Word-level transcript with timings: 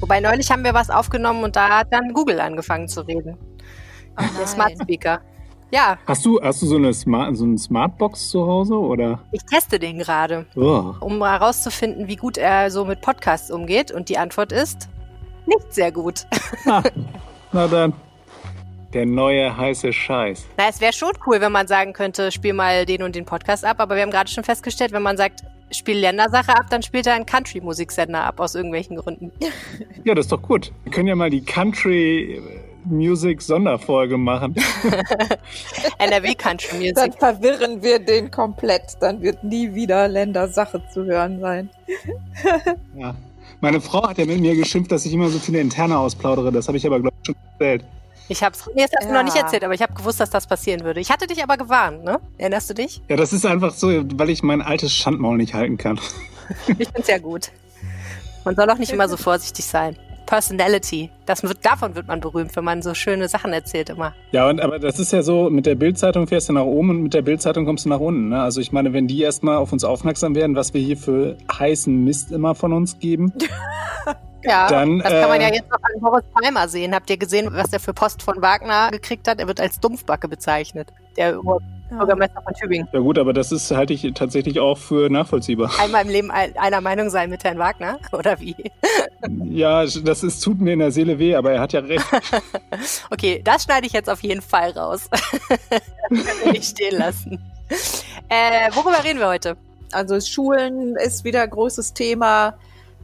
Wobei 0.00 0.20
neulich 0.20 0.50
haben 0.50 0.64
wir 0.64 0.74
was 0.74 0.90
aufgenommen 0.90 1.44
und 1.44 1.56
da 1.56 1.78
hat 1.80 1.88
dann 1.92 2.12
Google 2.12 2.40
angefangen 2.40 2.88
zu 2.88 3.02
reden. 3.02 3.36
Oh 4.18 4.24
Der 4.38 4.46
Smart 4.46 4.72
Speaker. 4.80 5.20
Ja, 5.72 5.98
Hast 6.06 6.24
du, 6.26 6.40
hast 6.42 6.62
du 6.62 6.66
so 6.66 6.76
eine 6.76 6.92
Smart, 6.92 7.36
so 7.36 7.44
eine 7.44 7.56
Smartbox 7.56 8.30
zu 8.30 8.44
Hause 8.44 8.74
oder? 8.74 9.20
ich 9.30 9.42
teste 9.44 9.78
den 9.78 9.98
gerade, 9.98 10.46
Oh. 10.56 10.94
um 11.00 11.22
herauszufinden, 11.24 12.08
wie 12.08 12.16
gut 12.16 12.36
er 12.38 12.70
so 12.72 12.84
mit 12.84 13.00
Podcasts 13.02 13.50
umgeht. 13.52 13.92
Und 13.92 14.08
die 14.08 14.18
Antwort 14.18 14.50
ist 14.50 14.88
nicht 15.46 15.72
sehr 15.72 15.92
gut. 15.92 16.26
Ah, 16.66 16.82
na 17.52 17.68
dann. 17.68 17.92
Der 18.92 19.06
neue 19.06 19.56
heiße 19.56 19.92
Scheiß. 19.92 20.46
Na, 20.58 20.64
es 20.68 20.80
wäre 20.80 20.92
schon 20.92 21.12
cool, 21.26 21.40
wenn 21.40 21.52
man 21.52 21.68
sagen 21.68 21.92
könnte, 21.92 22.32
spiel 22.32 22.52
mal 22.52 22.84
den 22.84 23.04
und 23.04 23.14
den 23.14 23.24
Podcast 23.24 23.64
ab. 23.64 23.76
Aber 23.78 23.94
wir 23.94 24.02
haben 24.02 24.10
gerade 24.10 24.28
schon 24.28 24.42
festgestellt, 24.42 24.90
wenn 24.90 25.02
man 25.04 25.16
sagt, 25.16 25.44
spiel 25.70 25.98
Ländersache 25.98 26.56
ab, 26.56 26.66
dann 26.70 26.82
spielt 26.82 27.06
er 27.06 27.14
einen 27.14 27.26
Country-Musiksender 27.26 28.24
ab, 28.24 28.40
aus 28.40 28.54
irgendwelchen 28.54 28.96
Gründen. 28.96 29.32
Ja, 30.04 30.14
das 30.14 30.26
ist 30.26 30.32
doch 30.32 30.40
gut. 30.40 30.72
Wir 30.84 30.92
können 30.92 31.08
ja 31.08 31.14
mal 31.14 31.28
die 31.28 31.42
Country 31.42 32.40
Music 32.86 33.42
Sonderfolge 33.42 34.16
machen. 34.16 34.54
NRW 35.98 36.34
Country 36.34 36.78
Music. 36.78 36.94
Dann 36.94 37.12
verwirren 37.12 37.82
wir 37.82 37.98
den 37.98 38.30
komplett. 38.30 38.96
Dann 39.00 39.20
wird 39.20 39.44
nie 39.44 39.74
wieder 39.74 40.08
Ländersache 40.08 40.82
zu 40.92 41.04
hören 41.04 41.38
sein. 41.40 41.68
Ja. 42.96 43.14
Meine 43.60 43.82
Frau 43.82 44.08
hat 44.08 44.16
ja 44.16 44.24
mit 44.24 44.40
mir 44.40 44.56
geschimpft, 44.56 44.90
dass 44.90 45.04
ich 45.04 45.12
immer 45.12 45.28
so 45.28 45.38
viele 45.38 45.60
Interne 45.60 45.98
ausplaudere. 45.98 46.50
Das 46.50 46.66
habe 46.66 46.78
ich 46.78 46.86
aber, 46.86 46.98
glaube 46.98 47.14
ich, 47.20 47.26
schon 47.26 47.36
erzählt. 47.52 47.84
Ich 48.30 48.44
hab's, 48.44 48.70
nee, 48.76 48.82
das 48.82 48.92
hast 48.96 49.08
du 49.08 49.12
Ja. 49.12 49.18
noch 49.18 49.24
nicht 49.24 49.36
erzählt, 49.36 49.64
aber 49.64 49.74
ich 49.74 49.82
habe 49.82 49.92
gewusst, 49.92 50.20
dass 50.20 50.30
das 50.30 50.46
passieren 50.46 50.84
würde. 50.84 51.00
Ich 51.00 51.10
hatte 51.10 51.26
dich 51.26 51.42
aber 51.42 51.56
gewarnt, 51.56 52.04
ne? 52.04 52.20
Erinnerst 52.38 52.70
du 52.70 52.74
dich? 52.74 53.02
Ja, 53.08 53.16
das 53.16 53.32
ist 53.32 53.44
einfach 53.44 53.74
so, 53.74 53.88
weil 54.14 54.30
ich 54.30 54.44
mein 54.44 54.62
altes 54.62 54.94
Schandmaul 54.94 55.36
nicht 55.36 55.52
halten 55.54 55.76
kann. 55.76 55.98
Ich 56.78 56.88
find's 56.88 57.06
ja 57.08 57.18
gut. 57.18 57.50
Man 58.44 58.56
soll 58.56 58.68
auch 58.70 58.78
nicht 58.78 58.92
immer 58.92 59.08
so 59.08 59.16
vorsichtig 59.16 59.64
sein. 59.64 59.96
Personality. 60.26 61.08
Das 61.26 61.42
wird, 61.44 61.64
davon 61.64 61.94
wird 61.94 62.08
man 62.08 62.20
berühmt, 62.20 62.54
wenn 62.56 62.64
man 62.64 62.82
so 62.82 62.92
schöne 62.94 63.28
Sachen 63.28 63.52
erzählt 63.52 63.90
immer. 63.90 64.14
Ja, 64.32 64.48
und 64.48 64.60
aber 64.60 64.78
das 64.80 64.98
ist 64.98 65.12
ja 65.12 65.22
so, 65.22 65.48
mit 65.50 65.66
der 65.66 65.76
Bildzeitung 65.76 66.26
fährst 66.26 66.48
du 66.48 66.52
nach 66.52 66.64
oben 66.64 66.90
und 66.90 67.02
mit 67.04 67.14
der 67.14 67.22
Bildzeitung 67.22 67.64
kommst 67.66 67.84
du 67.84 67.88
nach 67.88 68.00
unten. 68.00 68.28
Ne? 68.30 68.40
Also 68.42 68.60
ich 68.60 68.70
meine, 68.72 68.92
wenn 68.92 69.06
die 69.06 69.20
erstmal 69.22 69.56
auf 69.58 69.72
uns 69.72 69.84
aufmerksam 69.84 70.34
werden, 70.34 70.56
was 70.56 70.74
wir 70.74 70.80
hier 70.80 70.96
für 70.96 71.36
heißen 71.52 72.04
Mist 72.04 72.32
immer 72.32 72.54
von 72.56 72.72
uns 72.72 72.98
geben. 72.98 73.32
Ja, 74.42 74.68
Dann, 74.68 74.98
das 75.00 75.08
kann 75.12 75.28
man 75.28 75.40
äh, 75.40 75.48
ja 75.48 75.54
jetzt 75.54 75.70
noch 75.70 75.78
an 75.82 76.00
Boris 76.00 76.24
Palmer 76.34 76.68
sehen. 76.68 76.94
Habt 76.94 77.10
ihr 77.10 77.16
gesehen, 77.16 77.48
was 77.52 77.72
er 77.72 77.80
für 77.80 77.92
Post 77.94 78.22
von 78.22 78.40
Wagner 78.40 78.90
gekriegt 78.90 79.28
hat? 79.28 79.38
Er 79.40 79.46
wird 79.48 79.60
als 79.60 79.80
Dumpfbacke 79.80 80.28
bezeichnet. 80.28 80.88
Der 81.16 81.38
Bürgermeister 81.90 82.40
von 82.42 82.54
Tübingen. 82.54 82.88
Ja 82.92 83.00
gut, 83.00 83.18
aber 83.18 83.32
das 83.32 83.50
ist 83.52 83.70
halte 83.72 83.92
ich 83.92 84.02
tatsächlich 84.14 84.60
auch 84.60 84.78
für 84.78 85.10
nachvollziehbar. 85.10 85.70
Einmal 85.80 86.04
im 86.04 86.08
Leben 86.10 86.30
ein- 86.30 86.56
einer 86.56 86.80
Meinung 86.80 87.10
sein 87.10 87.28
mit 87.30 87.42
Herrn 87.44 87.58
Wagner, 87.58 87.98
oder 88.12 88.38
wie? 88.40 88.54
Ja, 89.50 89.84
das 89.84 90.22
ist, 90.22 90.40
tut 90.42 90.60
mir 90.60 90.72
in 90.74 90.78
der 90.78 90.92
Seele 90.92 91.18
weh, 91.18 91.34
aber 91.34 91.52
er 91.52 91.60
hat 91.60 91.72
ja 91.72 91.80
recht. 91.80 92.04
Okay, 93.10 93.42
das 93.44 93.64
schneide 93.64 93.86
ich 93.86 93.92
jetzt 93.92 94.08
auf 94.08 94.22
jeden 94.22 94.40
Fall 94.42 94.70
raus. 94.70 95.08
das 95.10 95.20
können 96.08 96.26
wir 96.44 96.52
nicht 96.52 96.64
stehen 96.70 96.96
lassen. 96.98 97.38
Äh, 98.28 98.70
worüber 98.74 99.02
reden 99.04 99.18
wir 99.18 99.28
heute? 99.28 99.56
Also 99.92 100.20
Schulen 100.20 100.96
ist 100.96 101.24
wieder 101.24 101.42
ein 101.42 101.50
großes 101.50 101.92
Thema. 101.94 102.54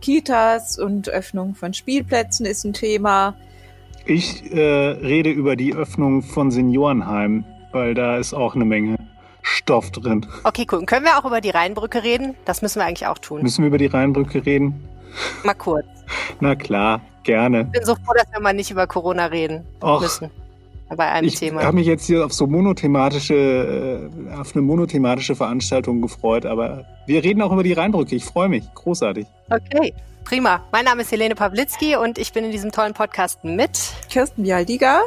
Kitas 0.01 0.79
und 0.79 1.09
Öffnung 1.09 1.55
von 1.55 1.75
Spielplätzen 1.75 2.47
ist 2.47 2.65
ein 2.65 2.73
Thema. 2.73 3.35
Ich 4.05 4.53
äh, 4.53 4.61
rede 4.61 5.31
über 5.31 5.57
die 5.57 5.75
Öffnung 5.75 6.23
von 6.23 6.51
Seniorenheimen, 6.51 7.45
weil 7.73 7.95
da 7.95 8.19
ist 8.19 8.35
auch 8.35 8.55
eine 8.55 8.65
Menge 8.65 8.97
Stoff 9.43 9.91
drin. 9.91 10.27
Okay, 10.45 10.67
cool. 10.71 10.79
Und 10.81 10.87
können 10.87 11.05
wir 11.05 11.19
auch 11.19 11.25
über 11.25 11.41
die 11.41 11.51
Rheinbrücke 11.51 12.03
reden? 12.03 12.35
Das 12.45 12.63
müssen 12.63 12.81
wir 12.81 12.87
eigentlich 12.87 13.07
auch 13.07 13.19
tun. 13.19 13.43
Müssen 13.43 13.63
wir 13.63 13.69
über 13.69 13.79
die 13.79 13.87
Rheinbrücke 13.87 14.45
reden? 14.45 14.89
Mal 15.45 15.55
kurz. 15.55 15.87
Na 16.41 16.55
klar, 16.55 17.01
gerne. 17.23 17.63
Ich 17.63 17.71
bin 17.71 17.85
so 17.85 17.95
froh, 17.95 18.13
dass 18.15 18.31
wir 18.33 18.41
mal 18.41 18.53
nicht 18.55 18.71
über 18.71 18.87
Corona 18.87 19.27
reden 19.27 19.65
Och, 19.83 20.01
müssen. 20.01 20.31
Bei 20.89 21.11
einem 21.11 21.27
ich 21.27 21.35
Thema. 21.35 21.65
habe 21.65 21.77
mich 21.77 21.87
jetzt 21.87 22.07
hier 22.07 22.25
auf 22.25 22.33
so 22.33 22.47
monothematische, 22.47 24.11
äh, 24.31 24.35
auf 24.35 24.55
eine 24.55 24.63
monothematische 24.63 25.35
Veranstaltung 25.35 26.01
gefreut, 26.01 26.47
aber 26.47 26.85
wir 27.07 27.25
reden 27.25 27.43
auch 27.43 27.53
über 27.53 27.65
die 27.65 27.73
Rheinbrücke. 27.73 28.15
Ich 28.15 28.25
freue 28.25 28.49
mich. 28.49 28.65
Großartig. 28.75 29.27
Okay, 29.51 29.93
prima. 30.25 30.63
Mein 30.71 30.85
Name 30.85 31.03
ist 31.03 31.11
Helene 31.11 31.35
Pawlitzki 31.35 31.97
und 31.97 32.19
ich 32.19 32.33
bin 32.33 32.45
in 32.45 32.53
diesem 32.53 32.71
tollen 32.71 32.95
Podcast 32.95 33.43
mit. 33.43 33.71
Kirsten 34.11 34.45
Bialdiger, 34.45 35.01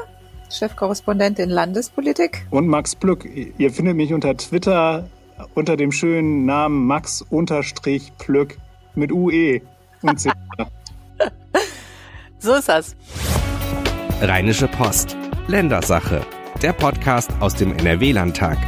Chefkorrespondentin 0.51 1.49
Landespolitik. 1.49 2.45
Und 2.49 2.67
Max 2.67 2.93
Plück. 2.95 3.25
Ihr 3.57 3.71
findet 3.71 3.95
mich 3.95 4.13
unter 4.13 4.35
Twitter 4.35 5.05
unter 5.53 5.77
dem 5.77 5.91
schönen 5.91 6.45
Namen 6.45 6.85
Max-Plück 6.85 8.57
mit 8.95 9.11
UE 9.11 9.61
und 10.01 10.19
C. 10.19 10.31
So 12.41 12.53
ist 12.53 12.69
das. 12.69 12.95
Rheinische 14.21 14.69
Post. 14.69 15.17
Ländersache. 15.49 16.23
Der 16.61 16.73
Podcast 16.73 17.31
aus 17.39 17.55
dem 17.55 17.75
NRW-Landtag. 17.75 18.59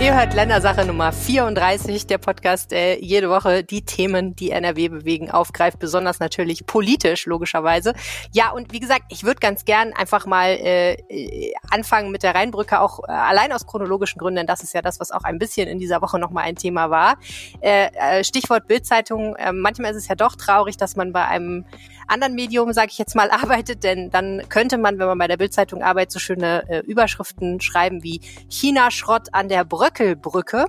Ihr 0.00 0.16
hört 0.16 0.32
Ländersache 0.32 0.86
Nummer 0.86 1.12
34, 1.12 2.06
der 2.06 2.16
Podcast, 2.16 2.70
der 2.70 3.04
jede 3.04 3.28
Woche 3.28 3.62
die 3.62 3.82
Themen, 3.82 4.34
die 4.34 4.50
NRW 4.50 4.88
bewegen, 4.88 5.30
aufgreift, 5.30 5.78
besonders 5.78 6.20
natürlich 6.20 6.64
politisch, 6.64 7.26
logischerweise. 7.26 7.92
Ja, 8.32 8.50
und 8.50 8.72
wie 8.72 8.80
gesagt, 8.80 9.02
ich 9.10 9.24
würde 9.24 9.40
ganz 9.40 9.66
gern 9.66 9.92
einfach 9.92 10.24
mal 10.24 10.52
äh, 10.52 10.94
äh, 10.94 11.52
anfangen 11.70 12.10
mit 12.10 12.22
der 12.22 12.34
Rheinbrücke, 12.34 12.80
auch 12.80 13.00
äh, 13.06 13.12
allein 13.12 13.52
aus 13.52 13.66
chronologischen 13.66 14.18
Gründen, 14.18 14.38
denn 14.38 14.46
das 14.46 14.62
ist 14.62 14.72
ja 14.72 14.80
das, 14.80 15.00
was 15.00 15.10
auch 15.12 15.22
ein 15.24 15.38
bisschen 15.38 15.68
in 15.68 15.78
dieser 15.78 16.00
Woche 16.00 16.18
nochmal 16.18 16.44
ein 16.44 16.56
Thema 16.56 16.88
war. 16.88 17.18
Äh, 17.60 17.90
äh, 17.92 18.24
Stichwort 18.24 18.66
Bildzeitung, 18.66 19.36
äh, 19.36 19.52
manchmal 19.52 19.90
ist 19.90 19.98
es 19.98 20.08
ja 20.08 20.14
doch 20.14 20.34
traurig, 20.34 20.78
dass 20.78 20.96
man 20.96 21.12
bei 21.12 21.26
einem 21.26 21.66
anderen 22.10 22.34
Medium, 22.34 22.72
sage 22.72 22.88
ich 22.90 22.98
jetzt 22.98 23.14
mal, 23.14 23.30
arbeitet, 23.30 23.84
denn 23.84 24.10
dann 24.10 24.42
könnte 24.48 24.78
man, 24.78 24.98
wenn 24.98 25.06
man 25.06 25.18
bei 25.18 25.28
der 25.28 25.36
Bildzeitung 25.36 25.82
arbeitet, 25.82 26.12
so 26.12 26.18
schöne 26.18 26.68
äh, 26.68 26.80
Überschriften 26.80 27.60
schreiben 27.60 28.02
wie 28.02 28.20
China-Schrott 28.48 29.28
an 29.32 29.48
der 29.48 29.64
Bröckelbrücke. 29.64 30.66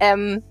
Ähm, 0.00 0.42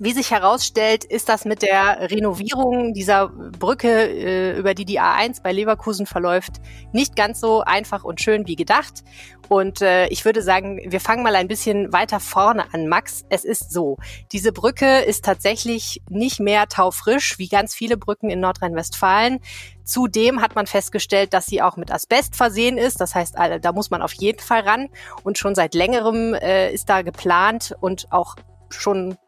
wie 0.00 0.12
sich 0.12 0.30
herausstellt, 0.30 1.04
ist 1.04 1.28
das 1.28 1.44
mit 1.44 1.60
der 1.60 2.10
Renovierung 2.10 2.94
dieser 2.94 3.28
Brücke, 3.28 4.08
äh, 4.08 4.58
über 4.58 4.72
die 4.72 4.86
die 4.86 4.98
A1 4.98 5.42
bei 5.42 5.52
Leverkusen 5.52 6.06
verläuft, 6.06 6.54
nicht 6.92 7.16
ganz 7.16 7.38
so 7.38 7.60
einfach 7.60 8.02
und 8.02 8.18
schön 8.18 8.46
wie 8.46 8.56
gedacht. 8.56 9.04
Und 9.50 9.82
äh, 9.82 10.06
ich 10.06 10.24
würde 10.24 10.40
sagen, 10.40 10.80
wir 10.86 11.00
fangen 11.00 11.22
mal 11.22 11.36
ein 11.36 11.48
bisschen 11.48 11.92
weiter 11.92 12.18
vorne 12.18 12.72
an, 12.72 12.88
Max. 12.88 13.26
Es 13.28 13.44
ist 13.44 13.72
so, 13.72 13.98
diese 14.32 14.52
Brücke 14.52 15.00
ist 15.00 15.22
tatsächlich 15.22 16.00
nicht 16.08 16.40
mehr 16.40 16.66
taufrisch 16.66 17.38
wie 17.38 17.48
ganz 17.48 17.74
viele 17.74 17.98
Brücken 17.98 18.30
in 18.30 18.40
Nordrhein-Westfalen. 18.40 19.40
Zudem 19.84 20.40
hat 20.40 20.54
man 20.54 20.66
festgestellt, 20.66 21.34
dass 21.34 21.44
sie 21.44 21.60
auch 21.60 21.76
mit 21.76 21.92
Asbest 21.92 22.36
versehen 22.36 22.78
ist. 22.78 23.02
Das 23.02 23.14
heißt, 23.14 23.34
da 23.60 23.72
muss 23.72 23.90
man 23.90 24.00
auf 24.00 24.14
jeden 24.14 24.40
Fall 24.40 24.60
ran. 24.60 24.88
Und 25.24 25.36
schon 25.36 25.54
seit 25.54 25.74
längerem 25.74 26.32
äh, 26.32 26.72
ist 26.72 26.88
da 26.88 27.02
geplant 27.02 27.76
und 27.80 28.06
auch 28.10 28.36
schon 28.70 29.18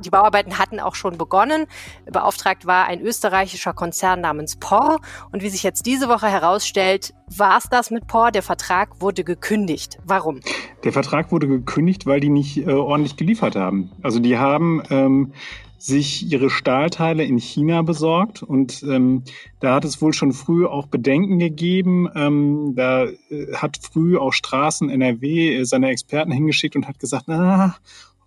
die 0.00 0.10
Bauarbeiten 0.10 0.58
hatten 0.58 0.80
auch 0.80 0.94
schon 0.94 1.18
begonnen. 1.18 1.66
Beauftragt 2.10 2.66
war 2.66 2.86
ein 2.86 3.00
österreichischer 3.00 3.72
Konzern 3.74 4.20
namens 4.20 4.56
POR. 4.56 5.00
Und 5.32 5.42
wie 5.42 5.48
sich 5.48 5.62
jetzt 5.62 5.86
diese 5.86 6.08
Woche 6.08 6.28
herausstellt, 6.28 7.14
war 7.36 7.58
es 7.58 7.68
das 7.70 7.90
mit 7.90 8.06
POR. 8.06 8.30
Der 8.30 8.42
Vertrag 8.42 9.00
wurde 9.00 9.22
gekündigt. 9.22 9.98
Warum? 10.04 10.40
Der 10.84 10.92
Vertrag 10.92 11.30
wurde 11.30 11.46
gekündigt, 11.46 12.06
weil 12.06 12.20
die 12.20 12.28
nicht 12.28 12.58
äh, 12.58 12.72
ordentlich 12.72 13.16
geliefert 13.16 13.56
haben. 13.56 13.90
Also 14.02 14.18
die 14.18 14.38
haben 14.38 14.82
ähm, 14.90 15.32
sich 15.78 16.32
ihre 16.32 16.48
Stahlteile 16.48 17.24
in 17.24 17.38
China 17.38 17.82
besorgt 17.82 18.42
und 18.42 18.82
ähm, 18.82 19.24
da 19.60 19.74
hat 19.74 19.84
es 19.84 20.00
wohl 20.00 20.14
schon 20.14 20.32
früh 20.32 20.66
auch 20.66 20.86
Bedenken 20.86 21.38
gegeben. 21.38 22.08
Ähm, 22.14 22.72
da 22.74 23.04
äh, 23.04 23.52
hat 23.54 23.78
früh 23.80 24.16
auch 24.16 24.32
Straßen 24.32 24.88
NRW 24.88 25.54
äh, 25.54 25.64
seine 25.64 25.90
Experten 25.90 26.32
hingeschickt 26.32 26.76
und 26.76 26.88
hat 26.88 26.98
gesagt, 26.98 27.24
na, 27.26 27.76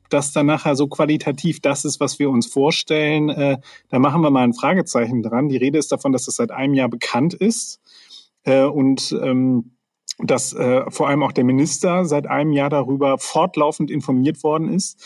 das 0.10 0.32
dann 0.32 0.48
nachher 0.48 0.76
so 0.76 0.88
qualitativ 0.88 1.60
das 1.62 1.86
ist, 1.86 2.00
was 2.00 2.20
wir 2.20 2.30
uns 2.30 2.48
vorstellen, 2.48 3.30
äh, 3.30 3.58
da 3.90 4.00
machen 4.00 4.22
wir 4.22 4.32
mal 4.32 4.44
ein 4.44 4.54
Fragezeichen 4.54 5.24
dran. 5.24 5.50
Die 5.50 5.58
Rede 5.58 5.78
ist 5.78 5.92
davon, 5.92 6.12
dass 6.12 6.26
das 6.26 6.36
seit 6.36 6.52
einem 6.52 6.74
Jahr 6.74 6.90
bekannt 6.90 7.34
ist 7.34 7.80
äh, 8.44 8.64
und 8.64 9.18
ähm, 9.22 9.76
dass 10.18 10.54
äh, 10.54 10.90
vor 10.90 11.08
allem 11.08 11.24
auch 11.24 11.32
der 11.32 11.46
Minister 11.46 12.06
seit 12.06 12.28
einem 12.28 12.52
Jahr 12.52 12.70
darüber 12.70 13.18
fortlaufend 13.18 13.90
informiert 13.90 14.44
worden 14.44 14.70
ist. 14.70 15.02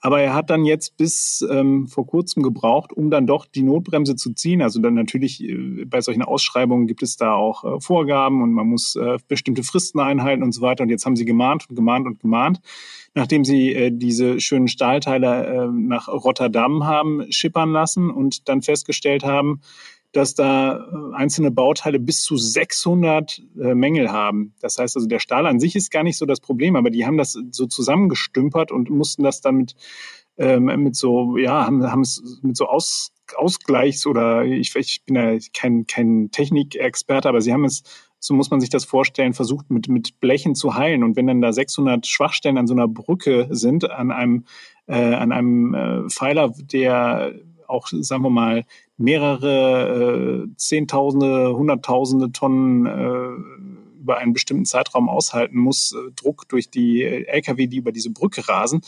Aber 0.00 0.20
er 0.20 0.32
hat 0.32 0.48
dann 0.50 0.64
jetzt 0.64 0.96
bis 0.96 1.44
ähm, 1.50 1.88
vor 1.88 2.06
kurzem 2.06 2.42
gebraucht, 2.42 2.92
um 2.92 3.10
dann 3.10 3.26
doch 3.26 3.46
die 3.46 3.62
Notbremse 3.62 4.14
zu 4.14 4.32
ziehen. 4.32 4.62
Also 4.62 4.80
dann 4.80 4.94
natürlich 4.94 5.42
äh, 5.42 5.84
bei 5.86 6.00
solchen 6.00 6.22
Ausschreibungen 6.22 6.86
gibt 6.86 7.02
es 7.02 7.16
da 7.16 7.34
auch 7.34 7.64
äh, 7.64 7.80
Vorgaben 7.80 8.42
und 8.42 8.52
man 8.52 8.68
muss 8.68 8.94
äh, 8.94 9.18
bestimmte 9.26 9.64
Fristen 9.64 9.98
einhalten 9.98 10.44
und 10.44 10.52
so 10.52 10.60
weiter. 10.60 10.84
Und 10.84 10.90
jetzt 10.90 11.04
haben 11.04 11.16
sie 11.16 11.24
gemahnt 11.24 11.68
und 11.68 11.74
gemahnt 11.74 12.06
und 12.06 12.20
gemahnt, 12.20 12.60
nachdem 13.14 13.44
sie 13.44 13.74
äh, 13.74 13.90
diese 13.92 14.38
schönen 14.40 14.68
Stahlteile 14.68 15.46
äh, 15.46 15.66
nach 15.66 16.06
Rotterdam 16.06 16.84
haben 16.84 17.24
schippern 17.30 17.72
lassen 17.72 18.10
und 18.10 18.48
dann 18.48 18.62
festgestellt 18.62 19.24
haben, 19.24 19.62
dass 20.12 20.34
da 20.34 20.76
äh, 20.76 21.14
einzelne 21.14 21.50
Bauteile 21.50 21.98
bis 21.98 22.22
zu 22.22 22.36
600 22.36 23.42
äh, 23.60 23.74
Mängel 23.74 24.10
haben. 24.10 24.54
Das 24.60 24.78
heißt 24.78 24.96
also, 24.96 25.08
der 25.08 25.18
Stahl 25.18 25.46
an 25.46 25.60
sich 25.60 25.76
ist 25.76 25.90
gar 25.90 26.02
nicht 26.02 26.18
so 26.18 26.26
das 26.26 26.40
Problem, 26.40 26.76
aber 26.76 26.90
die 26.90 27.06
haben 27.06 27.18
das 27.18 27.38
so 27.50 27.66
zusammengestümpert 27.66 28.72
und 28.72 28.90
mussten 28.90 29.22
das 29.22 29.40
dann 29.40 29.56
mit 29.56 29.74
ähm, 30.40 30.66
mit 30.84 30.94
so, 30.94 31.36
ja, 31.36 31.66
haben, 31.66 31.90
haben 31.90 32.02
es 32.02 32.38
mit 32.42 32.56
so 32.56 32.66
Aus, 32.66 33.10
Ausgleichs- 33.34 34.06
oder 34.06 34.44
ich, 34.44 34.74
ich 34.76 35.02
bin 35.04 35.16
ja 35.16 35.36
kein, 35.52 35.88
kein 35.88 36.30
Technikexperte, 36.30 37.28
aber 37.28 37.40
sie 37.40 37.52
haben 37.52 37.64
es 37.64 37.82
so 38.20 38.34
muss 38.34 38.50
man 38.50 38.60
sich 38.60 38.70
das 38.70 38.84
vorstellen, 38.84 39.32
versucht 39.32 39.70
mit, 39.70 39.88
mit 39.88 40.20
Blechen 40.20 40.54
zu 40.54 40.74
heilen. 40.74 41.04
Und 41.04 41.16
wenn 41.16 41.26
dann 41.26 41.40
da 41.40 41.52
600 41.52 42.06
Schwachstellen 42.06 42.58
an 42.58 42.66
so 42.66 42.74
einer 42.74 42.88
Brücke 42.88 43.46
sind, 43.50 43.88
an 43.90 44.10
einem, 44.10 44.44
äh, 44.86 45.14
an 45.14 45.32
einem 45.32 45.74
äh, 45.74 46.08
Pfeiler, 46.08 46.52
der 46.58 47.34
auch, 47.68 47.86
sagen 47.88 48.22
wir 48.22 48.30
mal, 48.30 48.64
mehrere 48.96 50.46
äh, 50.46 50.56
Zehntausende, 50.56 51.54
Hunderttausende 51.54 52.32
Tonnen 52.32 52.86
äh, 52.86 53.77
über 54.00 54.18
einen 54.18 54.32
bestimmten 54.32 54.64
Zeitraum 54.64 55.08
aushalten 55.08 55.58
muss, 55.58 55.92
äh, 55.92 56.10
Druck 56.12 56.48
durch 56.48 56.70
die 56.70 57.02
äh, 57.02 57.24
Lkw, 57.24 57.66
die 57.66 57.78
über 57.78 57.92
diese 57.92 58.10
Brücke 58.10 58.48
rasen, 58.48 58.82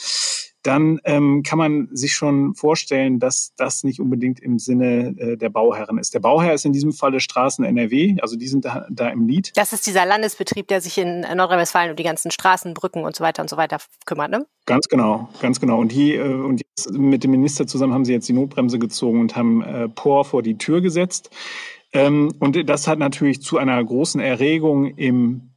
dann 0.63 1.01
ähm, 1.05 1.43
kann 1.43 1.59
man 1.59 1.89
sich 1.93 2.13
schon 2.13 2.55
vorstellen, 2.55 3.19
dass 3.19 3.55
das 3.57 3.83
nicht 3.83 4.01
unbedingt 4.01 4.41
im 4.41 4.59
Sinne 4.59 5.15
äh, 5.17 5.37
der 5.37 5.49
Bauherren 5.49 5.99
ist. 5.99 6.13
Der 6.13 6.21
Bauherr 6.21 6.53
ist 6.53 6.67
in 6.67 6.73
diesem 6.73 6.93
Falle 6.93 7.21
Straßen 7.21 7.65
NRW, 7.65 8.17
also 8.21 8.37
die 8.37 8.49
sind 8.49 8.65
da, 8.65 8.87
da 8.91 9.09
im 9.09 9.27
Lied. 9.27 9.53
Das 9.55 9.73
ist 9.73 9.87
dieser 9.87 10.05
Landesbetrieb, 10.05 10.69
der 10.69 10.81
sich 10.81 10.99
in 10.99 11.21
Nordrhein-Westfalen 11.21 11.91
um 11.91 11.97
die 11.97 12.03
ganzen 12.03 12.31
Straßen, 12.31 12.75
Brücken 12.75 13.05
und 13.05 13.17
so 13.17 13.25
weiter 13.25 13.43
und 13.43 13.49
so 13.49 13.57
weiter 13.57 13.79
kümmert, 14.05 14.31
ne? 14.31 14.47
Ganz 14.67 14.89
genau, 14.89 15.29
ganz 15.41 15.61
genau. 15.61 15.81
Und 15.81 15.93
die 15.93 16.15
äh, 16.15 16.35
und 16.35 16.61
jetzt 16.61 16.93
mit 16.93 17.25
dem 17.25 17.31
Minister 17.31 17.67
zusammen 17.67 17.95
haben 17.95 18.05
sie 18.05 18.13
jetzt 18.13 18.29
die 18.29 18.35
Notbremse 18.35 18.79
gezogen 18.79 19.21
und 19.21 19.37
haben 19.37 19.63
äh, 19.63 19.89
POR 19.89 20.25
vor 20.25 20.43
die 20.43 20.59
Tür 20.59 20.81
gesetzt. 20.81 21.31
Ähm, 21.93 22.33
und 22.39 22.69
das 22.69 22.87
hat 22.87 22.99
natürlich 22.99 23.43
zu 23.43 23.59
einer 23.59 23.83
großen 23.83 24.21
Erregung 24.21 24.87
im 24.97 25.51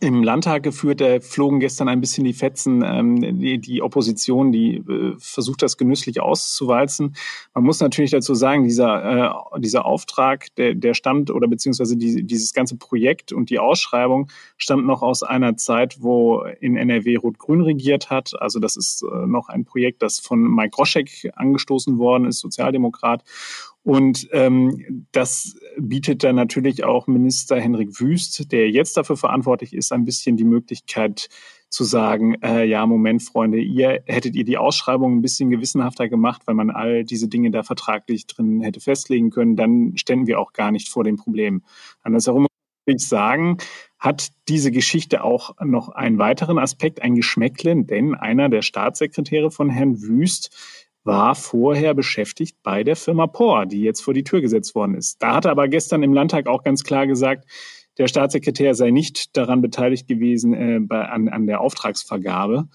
im 0.00 0.22
Landtag 0.22 0.62
geführt. 0.62 1.00
Da 1.00 1.20
flogen 1.20 1.60
gestern 1.60 1.88
ein 1.88 2.00
bisschen 2.00 2.24
die 2.24 2.32
Fetzen. 2.32 2.82
Ähm, 2.84 3.40
die, 3.40 3.58
die 3.58 3.82
Opposition, 3.82 4.52
die 4.52 4.76
äh, 4.76 5.14
versucht 5.18 5.62
das 5.62 5.76
genüsslich 5.76 6.20
auszuwalzen. 6.20 7.16
Man 7.54 7.64
muss 7.64 7.80
natürlich 7.80 8.10
dazu 8.10 8.34
sagen, 8.34 8.64
dieser, 8.64 9.54
äh, 9.54 9.60
dieser 9.60 9.86
Auftrag, 9.86 10.54
der, 10.56 10.74
der 10.74 10.94
stammt 10.94 11.30
oder 11.30 11.48
beziehungsweise 11.48 11.96
die, 11.96 12.24
dieses 12.24 12.52
ganze 12.52 12.76
Projekt 12.76 13.32
und 13.32 13.50
die 13.50 13.58
Ausschreibung 13.58 14.28
stammt 14.56 14.86
noch 14.86 15.02
aus 15.02 15.22
einer 15.22 15.56
Zeit, 15.56 16.02
wo 16.02 16.42
in 16.60 16.76
NRW 16.76 17.16
Rot-Grün 17.16 17.62
regiert 17.62 18.10
hat. 18.10 18.32
Also 18.40 18.58
das 18.58 18.76
ist 18.76 19.02
äh, 19.02 19.26
noch 19.26 19.48
ein 19.48 19.64
Projekt, 19.64 20.02
das 20.02 20.20
von 20.20 20.42
Mike 20.42 20.70
Groschek 20.70 21.30
angestoßen 21.34 21.98
worden 21.98 22.26
ist, 22.26 22.40
Sozialdemokrat. 22.40 23.22
Und 23.86 24.28
ähm, 24.32 25.06
das 25.12 25.54
bietet 25.78 26.24
dann 26.24 26.34
natürlich 26.34 26.82
auch 26.82 27.06
Minister 27.06 27.60
Henrik 27.60 28.00
Wüst, 28.00 28.50
der 28.50 28.68
jetzt 28.68 28.96
dafür 28.96 29.16
verantwortlich 29.16 29.72
ist, 29.72 29.92
ein 29.92 30.04
bisschen 30.04 30.36
die 30.36 30.42
Möglichkeit 30.42 31.28
zu 31.68 31.84
sagen, 31.84 32.34
äh, 32.42 32.64
ja, 32.64 32.84
Moment, 32.84 33.22
Freunde, 33.22 33.60
ihr 33.60 34.02
hättet 34.06 34.34
ihr 34.34 34.42
die 34.42 34.58
Ausschreibung 34.58 35.16
ein 35.16 35.22
bisschen 35.22 35.50
gewissenhafter 35.50 36.08
gemacht, 36.08 36.42
weil 36.46 36.56
man 36.56 36.70
all 36.70 37.04
diese 37.04 37.28
Dinge 37.28 37.52
da 37.52 37.62
vertraglich 37.62 38.26
drin 38.26 38.60
hätte 38.60 38.80
festlegen 38.80 39.30
können, 39.30 39.54
dann 39.54 39.96
ständen 39.96 40.26
wir 40.26 40.40
auch 40.40 40.52
gar 40.52 40.72
nicht 40.72 40.88
vor 40.88 41.04
dem 41.04 41.14
Problem. 41.14 41.62
Andersherum 42.02 42.42
muss 42.42 42.50
ich 42.86 43.06
sagen, 43.06 43.58
hat 44.00 44.30
diese 44.48 44.72
Geschichte 44.72 45.22
auch 45.22 45.54
noch 45.64 45.90
einen 45.90 46.18
weiteren 46.18 46.58
Aspekt, 46.58 47.02
ein 47.02 47.14
Geschmäckle, 47.14 47.84
denn 47.84 48.16
einer 48.16 48.48
der 48.48 48.62
Staatssekretäre 48.62 49.52
von 49.52 49.70
Herrn 49.70 50.02
Wüst 50.02 50.50
war 51.06 51.34
vorher 51.34 51.94
beschäftigt 51.94 52.58
bei 52.62 52.84
der 52.84 52.96
Firma 52.96 53.26
POR, 53.26 53.66
die 53.66 53.80
jetzt 53.80 54.02
vor 54.02 54.12
die 54.12 54.24
Tür 54.24 54.40
gesetzt 54.40 54.74
worden 54.74 54.94
ist. 54.94 55.22
Da 55.22 55.36
hat 55.36 55.44
er 55.44 55.52
aber 55.52 55.68
gestern 55.68 56.02
im 56.02 56.12
Landtag 56.12 56.46
auch 56.48 56.62
ganz 56.62 56.82
klar 56.82 57.06
gesagt, 57.06 57.48
der 57.96 58.08
Staatssekretär 58.08 58.74
sei 58.74 58.90
nicht 58.90 59.36
daran 59.36 59.62
beteiligt 59.62 60.06
gewesen 60.06 60.52
äh, 60.52 60.80
bei, 60.80 61.08
an, 61.08 61.28
an 61.28 61.46
der 61.46 61.60
Auftragsvergabe. 61.60 62.68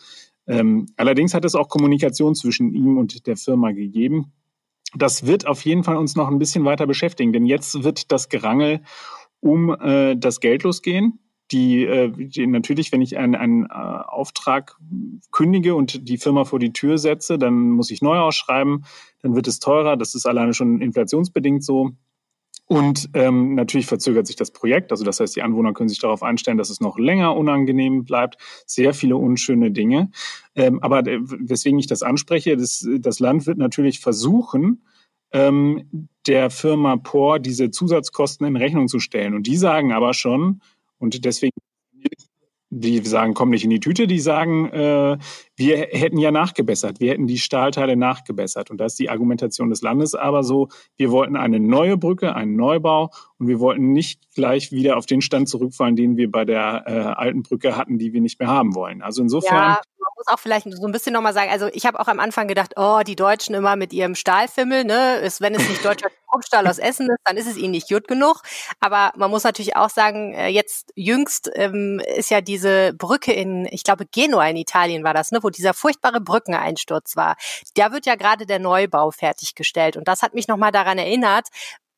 Ähm, 0.48 0.88
allerdings 0.95 1.33
hat 1.33 1.45
es 1.45 1.54
auch 1.54 1.69
Kommunikation 1.69 2.33
zwischen 2.33 2.74
ihm 2.74 2.98
und 2.98 3.28
der 3.28 3.38
Firma 3.38 3.72
gegeben. 3.72 4.31
Das 4.95 5.27
wird 5.27 5.45
auf 5.45 5.63
jeden 5.63 5.84
Fall 5.84 5.98
uns 5.98 6.16
noch 6.16 6.27
ein 6.27 6.39
bisschen 6.39 6.66
weiter 6.66 6.88
beschäftigen, 6.88 7.34
denn 7.34 7.45
jetzt 7.45 7.84
wird 7.84 8.12
das 8.12 8.30
Gerangel 8.30 8.81
um 9.39 9.69
äh, 9.80 10.16
das 10.16 10.39
Geld 10.39 10.63
losgehen 10.63 11.19
die, 11.51 11.86
äh, 11.86 12.12
die 12.12 12.48
natürlich, 12.48 12.92
wenn 12.92 13.01
ich 13.01 13.18
einen, 13.18 13.36
einen 13.36 13.65
äh, 13.65 13.69
Auftrag 13.69 14.77
kündige 15.31 15.75
und 15.75 16.07
die 16.07 16.18
Firma 16.18 16.45
vor 16.45 16.59
die 16.59 16.74
Tür 16.74 16.98
setze, 16.98 17.38
dann 17.38 17.71
muss 17.71 17.92
ich 17.92 18.01
neu 18.01 18.18
ausschreiben, 18.18 18.86
dann 19.21 19.36
wird 19.36 19.48
es 19.48 19.59
teurer. 19.59 19.98
Das 19.98 20.15
ist 20.15 20.25
alleine 20.25 20.53
schon 20.53 20.81
inflationsbedingt 20.81 21.63
so. 21.63 21.92
Und 22.68 23.09
ähm, 23.15 23.56
natürlich 23.56 23.86
verzögert 23.86 24.27
sich 24.27 24.38
das 24.38 24.51
Projekt. 24.51 24.92
Also 24.92 25.03
das 25.03 25.19
heißt, 25.19 25.36
die 25.36 25.42
Anwohner 25.42 25.74
können 25.74 25.89
sich 25.89 26.00
darauf 26.00 26.24
einstellen, 26.24 26.57
dass 26.57 26.69
es 26.69 26.80
noch 26.80 26.98
länger 26.98 27.36
unangenehm 27.36 28.06
bleibt. 28.06 28.38
Sehr 28.65 28.94
viele 28.94 29.18
unschöne 29.18 29.71
Dinge. 29.71 30.09
Ähm, 30.56 30.81
aber 30.81 31.03
weswegen 31.03 31.80
ich 31.80 31.88
das 31.88 32.01
anspreche, 32.01 32.56
das, 32.56 32.88
das 33.00 33.19
Land 33.19 33.45
wird 33.45 33.57
natürlich 33.57 34.00
versuchen, 34.00 34.83
ähm, 35.33 36.07
der 36.27 36.50
Firma 36.50 36.95
POR 36.95 37.39
diese 37.39 37.71
Zusatzkosten 37.71 38.48
in 38.48 38.56
Rechnung 38.56 38.88
zu 38.88 39.00
stellen. 39.00 39.33
Und 39.33 39.48
die 39.48 39.57
sagen 39.57 39.92
aber 39.92 40.13
schon, 40.13 40.62
und 41.01 41.25
deswegen, 41.25 41.57
die 42.69 43.00
sagen, 43.00 43.33
komm 43.33 43.50
nicht 43.50 43.65
in 43.65 43.69
die 43.69 43.81
Tüte, 43.81 44.07
die 44.07 44.19
sagen, 44.19 44.69
äh, 44.69 45.18
wir 45.57 45.77
hätten 45.77 46.18
ja 46.18 46.31
nachgebessert, 46.31 47.01
wir 47.01 47.12
hätten 47.12 47.27
die 47.27 47.38
Stahlteile 47.38 47.98
nachgebessert. 47.98 48.71
Und 48.71 48.77
das 48.77 48.94
ist 48.94 49.00
die 49.00 49.09
Argumentation 49.09 49.69
des 49.69 49.81
Landes 49.81 50.15
aber 50.15 50.44
so, 50.44 50.69
wir 50.95 51.12
wollten 51.12 51.36
eine 51.36 51.59
neue 51.59 51.98
Brücke, 51.98 52.33
einen 52.33 52.56
Neubau 52.56 53.12
und 53.38 53.48
wir 53.48 53.59
wollten 53.59 53.92
nicht 53.92 54.33
gleich 54.33 54.71
wieder 54.71 54.95
auf 54.95 55.06
den 55.06 55.21
Stand 55.21 55.50
zurückfallen, 55.50 55.98
den 55.98 56.15
wir 56.15 56.31
bei 56.31 56.45
der 56.45 56.83
äh, 56.88 56.92
alten 56.92 57.44
Brücke 57.44 57.75
hatten, 57.75 57.98
die 57.98 58.13
wir 58.13 58.21
nicht 58.21 58.39
mehr 58.39 58.50
haben 58.50 58.74
wollen. 58.74 59.01
Also 59.01 59.21
insofern. 59.21 59.57
Ja, 59.57 59.81
muss 60.22 60.34
auch 60.34 60.40
vielleicht 60.40 60.68
so 60.72 60.86
ein 60.86 60.92
bisschen 60.92 61.14
nochmal 61.14 61.34
sagen, 61.34 61.52
also 61.52 61.68
ich 61.74 61.86
habe 61.86 62.00
auch 62.00 62.08
am 62.08 62.20
Anfang 62.20 62.48
gedacht, 62.48 62.74
oh, 62.76 63.02
die 63.06 63.16
Deutschen 63.16 63.56
immer 63.56 63.76
mit 63.76 63.94
ihrem 63.94 64.16
Stahlfimmel, 64.16 64.84
ne, 64.84 65.16
ist, 65.18 65.42
wenn 65.42 65.56
es 65.56 65.68
nicht 65.68 65.84
deutscher 65.84 66.10
Hauptstahl 66.32 66.68
aus 66.68 66.78
Essen 66.78 67.10
ist, 67.10 67.20
dann 67.26 67.38
ist 67.38 67.48
es 67.48 67.58
ihnen 67.58 67.72
nicht 67.72 67.90
gut 67.90 68.08
genug. 68.08 68.42
Aber 68.80 69.12
man 69.16 69.32
muss 69.32 69.44
natürlich 69.44 69.76
auch 69.76 69.90
sagen, 69.90 70.34
äh, 70.34 70.48
jetzt 70.48 70.92
jüngst 70.96 71.50
ähm, 71.56 72.02
ist 72.16 72.30
ja 72.30 72.42
diese 72.42 72.94
Brücke 72.94 73.34
in, 73.34 73.68
ich 73.72 73.84
glaube, 73.84 74.06
Genua 74.06 74.48
in 74.48 74.58
Italien 74.58 75.04
war 75.04 75.14
das, 75.14 75.32
ne, 75.32 75.40
wo 75.42 75.50
dieser 75.50 75.74
furchtbare 75.74 76.22
Brückeneinsturz 76.22 77.16
war. 77.16 77.36
Da 77.76 77.92
wird 77.92 78.06
ja 78.06 78.16
gerade 78.16 78.46
der 78.46 78.60
Neubau 78.60 79.12
fertiggestellt. 79.12 79.98
Und 79.98 80.08
das 80.08 80.22
hat 80.22 80.34
mich 80.34 80.48
nochmal 80.48 80.72
daran 80.72 80.98
erinnert, 80.98 81.48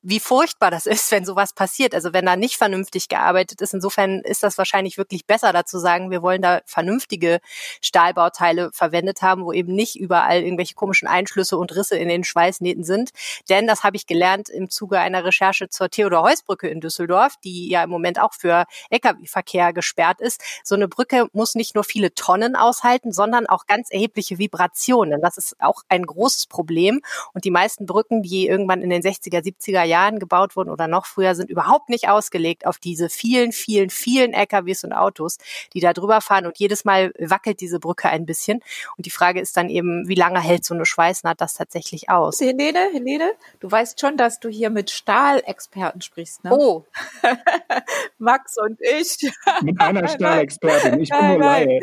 wie 0.03 0.19
furchtbar 0.19 0.69
das 0.69 0.85
ist, 0.85 1.11
wenn 1.11 1.25
sowas 1.25 1.53
passiert. 1.53 1.95
Also 1.95 2.13
wenn 2.13 2.25
da 2.25 2.35
nicht 2.35 2.57
vernünftig 2.57 3.07
gearbeitet 3.07 3.61
ist. 3.61 3.73
Insofern 3.73 4.19
ist 4.19 4.43
das 4.43 4.57
wahrscheinlich 4.57 4.97
wirklich 4.97 5.25
besser 5.25 5.51
dazu 5.53 5.79
sagen, 5.79 6.11
wir 6.11 6.21
wollen 6.21 6.41
da 6.41 6.61
vernünftige 6.65 7.39
Stahlbauteile 7.81 8.71
verwendet 8.73 9.21
haben, 9.21 9.45
wo 9.45 9.53
eben 9.53 9.73
nicht 9.73 9.95
überall 9.95 10.41
irgendwelche 10.41 10.75
komischen 10.75 11.07
Einschlüsse 11.07 11.57
und 11.57 11.75
Risse 11.75 11.97
in 11.97 12.09
den 12.09 12.23
Schweißnähten 12.23 12.83
sind. 12.83 13.11
Denn 13.49 13.65
das 13.65 13.83
habe 13.83 13.95
ich 13.95 14.05
gelernt 14.05 14.49
im 14.49 14.69
Zuge 14.69 14.99
einer 14.99 15.23
Recherche 15.23 15.69
zur 15.69 15.89
Theodor-Heuss-Brücke 15.89 16.67
in 16.67 16.81
Düsseldorf, 16.81 17.35
die 17.43 17.69
ja 17.69 17.83
im 17.83 17.89
Moment 17.89 18.19
auch 18.19 18.33
für 18.33 18.65
Lkw-Verkehr 18.89 19.71
gesperrt 19.71 20.19
ist. 20.19 20.41
So 20.63 20.75
eine 20.75 20.87
Brücke 20.87 21.27
muss 21.31 21.55
nicht 21.55 21.75
nur 21.75 21.83
viele 21.85 22.13
Tonnen 22.13 22.55
aushalten, 22.55 23.13
sondern 23.13 23.47
auch 23.47 23.65
ganz 23.67 23.89
erhebliche 23.89 24.37
Vibrationen. 24.37 25.21
Das 25.21 25.37
ist 25.37 25.55
auch 25.59 25.83
ein 25.87 26.05
großes 26.05 26.47
Problem. 26.47 27.01
Und 27.33 27.45
die 27.45 27.51
meisten 27.51 27.85
Brücken, 27.85 28.21
die 28.21 28.47
irgendwann 28.47 28.81
in 28.81 28.89
den 28.89 29.01
60er, 29.01 29.41
70er 29.41 29.83
Jahren 29.83 29.92
Jahren 29.93 30.17
gebaut 30.17 30.55
wurden 30.55 30.71
oder 30.71 30.87
noch 30.87 31.05
früher, 31.05 31.35
sind 31.35 31.51
überhaupt 31.51 31.89
nicht 31.89 32.09
ausgelegt 32.09 32.65
auf 32.65 32.79
diese 32.79 33.09
vielen, 33.09 33.51
vielen, 33.51 33.91
vielen 33.91 34.33
LKWs 34.33 34.83
und 34.83 34.93
Autos, 34.93 35.37
die 35.73 35.81
da 35.81 35.93
drüber 35.93 36.19
fahren. 36.19 36.47
Und 36.47 36.57
jedes 36.57 36.83
Mal 36.83 37.13
wackelt 37.19 37.61
diese 37.61 37.79
Brücke 37.79 38.09
ein 38.09 38.25
bisschen. 38.25 38.61
Und 38.97 39.05
die 39.05 39.11
Frage 39.11 39.39
ist 39.39 39.55
dann 39.55 39.69
eben, 39.69 40.07
wie 40.07 40.15
lange 40.15 40.41
hält 40.41 40.65
so 40.65 40.73
eine 40.73 40.85
Schweißnaht 40.85 41.39
das 41.39 41.53
tatsächlich 41.53 42.09
aus? 42.09 42.41
Helene, 42.41 42.89
Helene, 42.91 43.33
du 43.59 43.69
weißt 43.69 43.99
schon, 43.99 44.17
dass 44.17 44.39
du 44.39 44.49
hier 44.49 44.71
mit 44.71 44.89
Stahlexperten 44.89 46.01
sprichst, 46.01 46.43
ne? 46.43 46.51
Oh. 46.51 46.85
Max 48.17 48.57
und 48.57 48.79
ich. 48.81 49.31
Mit 49.61 49.79
einer 49.79 50.07
Stahlexpertin. 50.07 51.01
Ich 51.01 51.09
bin 51.09 51.27
nur 51.27 51.39
Laie. 51.39 51.81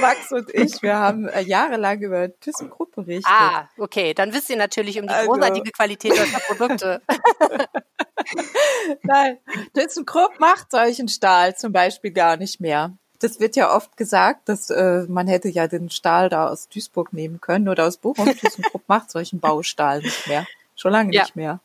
Max 0.00 0.32
und 0.32 0.52
ich, 0.54 0.82
wir 0.82 0.96
haben 0.96 1.28
äh, 1.28 1.42
jahrelang 1.42 2.00
über 2.00 2.28
ThyssenKrupp 2.40 2.94
berichtet. 2.94 3.26
Ah, 3.30 3.68
okay. 3.78 4.14
Dann 4.14 4.32
wisst 4.32 4.50
ihr 4.50 4.56
natürlich 4.56 4.98
um 5.00 5.06
die 5.06 5.12
also. 5.12 5.32
großartige 5.32 5.70
Qualität 5.72 6.12
eurer 6.18 6.40
Produkte. 6.46 7.02
Nein, 9.02 9.38
ThyssenKrupp 9.74 10.38
macht 10.38 10.70
solchen 10.70 11.08
Stahl 11.08 11.56
zum 11.56 11.72
Beispiel 11.72 12.10
gar 12.10 12.36
nicht 12.36 12.60
mehr. 12.60 12.92
Das 13.18 13.38
wird 13.38 13.54
ja 13.56 13.74
oft 13.74 13.96
gesagt, 13.96 14.48
dass 14.48 14.70
äh, 14.70 15.04
man 15.08 15.28
hätte 15.28 15.48
ja 15.48 15.66
den 15.68 15.90
Stahl 15.90 16.28
da 16.28 16.48
aus 16.48 16.68
Duisburg 16.68 17.12
nehmen 17.12 17.40
können 17.40 17.68
oder 17.68 17.86
aus 17.86 17.98
Bochum. 17.98 18.26
ThyssenKrupp 18.26 18.84
macht 18.88 19.10
solchen 19.10 19.40
Baustahl 19.40 20.00
nicht 20.00 20.26
mehr. 20.26 20.46
Schon 20.74 20.92
lange 20.92 21.12
ja. 21.12 21.22
nicht 21.22 21.36
mehr. 21.36 21.60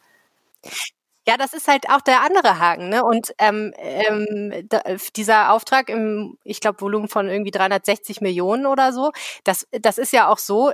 Ja, 1.27 1.37
das 1.37 1.53
ist 1.53 1.67
halt 1.67 1.89
auch 1.89 2.01
der 2.01 2.21
andere 2.21 2.59
Haken, 2.59 2.89
ne? 2.89 3.03
Und 3.03 3.33
ähm, 3.39 3.73
ähm, 3.77 4.67
da, 4.69 4.81
dieser 5.15 5.53
Auftrag 5.53 5.89
im, 5.89 6.37
ich 6.43 6.59
glaube, 6.59 6.81
Volumen 6.81 7.07
von 7.07 7.27
irgendwie 7.27 7.49
360 7.49 8.21
Millionen 8.21 8.67
oder 8.67 8.93
so, 8.93 9.11
das, 9.43 9.67
das 9.71 9.97
ist 9.97 10.13
ja 10.13 10.27
auch 10.27 10.37
so, 10.37 10.71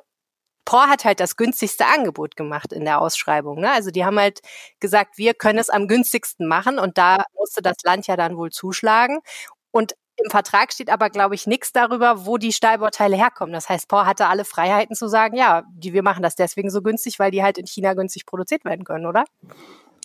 POR 0.66 0.90
hat 0.90 1.06
halt 1.06 1.20
das 1.20 1.36
günstigste 1.38 1.86
Angebot 1.86 2.36
gemacht 2.36 2.72
in 2.74 2.86
der 2.86 3.02
Ausschreibung. 3.02 3.60
Ne? 3.60 3.72
Also 3.72 3.92
die 3.92 4.06
haben 4.06 4.20
halt 4.20 4.42
gesagt, 4.80 5.18
wir 5.18 5.34
können 5.34 5.60
es 5.60 5.70
am 5.70 5.88
günstigsten 5.88 6.48
machen 6.48 6.80
und 6.80 6.98
da 6.98 7.24
musste 7.38 7.62
das 7.62 7.78
Land 7.84 8.08
ja 8.08 8.16
dann 8.18 8.38
wohl 8.38 8.52
zuschlagen. 8.52 9.20
Und 9.72 9.96
Im 10.24 10.30
Vertrag 10.30 10.72
steht 10.72 10.90
aber, 10.92 11.10
glaube 11.10 11.34
ich, 11.36 11.48
nichts 11.48 11.72
darüber, 11.72 12.26
wo 12.26 12.38
die 12.38 12.54
Stahlbauteile 12.54 13.16
herkommen. 13.18 13.54
Das 13.54 13.70
heißt, 13.70 13.88
Paul 13.88 14.06
hatte 14.06 14.28
alle 14.28 14.46
Freiheiten 14.46 14.96
zu 14.96 15.08
sagen, 15.08 15.36
ja, 15.36 15.64
die, 15.74 15.94
wir 15.94 16.04
machen 16.04 16.22
das 16.22 16.36
deswegen 16.36 16.70
so 16.70 16.82
günstig, 16.84 17.18
weil 17.18 17.32
die 17.32 17.42
halt 17.44 17.58
in 17.58 17.66
China 17.66 17.94
günstig 17.96 18.26
produziert 18.26 18.64
werden 18.66 18.86
können, 18.86 19.08
oder? 19.08 19.26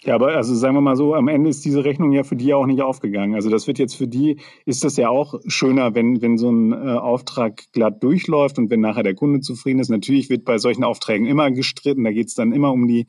Ja, 0.06 0.14
aber 0.14 0.36
also 0.36 0.54
sagen 0.54 0.76
wir 0.76 0.80
mal 0.80 0.94
so, 0.94 1.14
am 1.14 1.26
Ende 1.26 1.50
ist 1.50 1.64
diese 1.64 1.84
Rechnung 1.84 2.12
ja 2.12 2.22
für 2.22 2.36
die 2.36 2.54
auch 2.54 2.66
nicht 2.66 2.80
aufgegangen. 2.80 3.34
Also 3.34 3.50
das 3.50 3.66
wird 3.66 3.80
jetzt 3.80 3.96
für 3.96 4.06
die, 4.06 4.36
ist 4.64 4.84
das 4.84 4.96
ja 4.96 5.08
auch 5.08 5.34
schöner, 5.48 5.96
wenn, 5.96 6.22
wenn 6.22 6.38
so 6.38 6.48
ein 6.48 6.72
äh, 6.72 6.76
Auftrag 6.76 7.64
glatt 7.72 8.04
durchläuft 8.04 8.56
und 8.56 8.70
wenn 8.70 8.78
nachher 8.78 9.02
der 9.02 9.16
Kunde 9.16 9.40
zufrieden 9.40 9.80
ist. 9.80 9.88
Natürlich 9.88 10.30
wird 10.30 10.44
bei 10.44 10.58
solchen 10.58 10.84
Aufträgen 10.84 11.26
immer 11.26 11.50
gestritten. 11.50 12.04
Da 12.04 12.12
geht 12.12 12.28
es 12.28 12.34
dann 12.34 12.52
immer 12.52 12.72
um 12.72 12.86
die, 12.86 13.06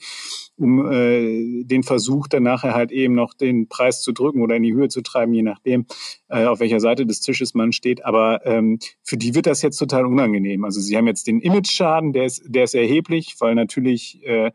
um 0.55 0.91
äh, 0.91 1.63
den 1.65 1.83
Versuch, 1.83 2.27
dann 2.27 2.41
nachher 2.41 2.73
halt 2.73 2.91
eben 2.91 3.13
noch 3.13 3.35
den 3.35 3.67
Preis 3.67 4.01
zu 4.01 4.11
drücken 4.11 4.41
oder 4.41 4.55
in 4.55 4.63
die 4.63 4.73
Höhe 4.73 4.87
zu 4.87 5.01
treiben, 5.01 5.35
je 5.35 5.43
nachdem, 5.43 5.85
äh, 6.29 6.45
auf 6.45 6.59
welcher 6.59 6.79
Seite 6.79 7.05
des 7.05 7.19
Tisches 7.19 7.53
man 7.53 7.73
steht. 7.73 8.05
Aber 8.05 8.43
ähm, 8.47 8.79
für 9.03 9.17
die 9.17 9.35
wird 9.35 9.45
das 9.45 9.61
jetzt 9.61 9.77
total 9.77 10.07
unangenehm. 10.07 10.65
Also 10.65 10.81
sie 10.81 10.97
haben 10.97 11.05
jetzt 11.05 11.27
den 11.27 11.41
Image-Schaden, 11.41 12.11
der 12.11 12.25
ist, 12.25 12.41
der 12.47 12.63
ist 12.63 12.73
erheblich, 12.73 13.35
weil 13.37 13.53
natürlich 13.53 14.25
äh, 14.25 14.49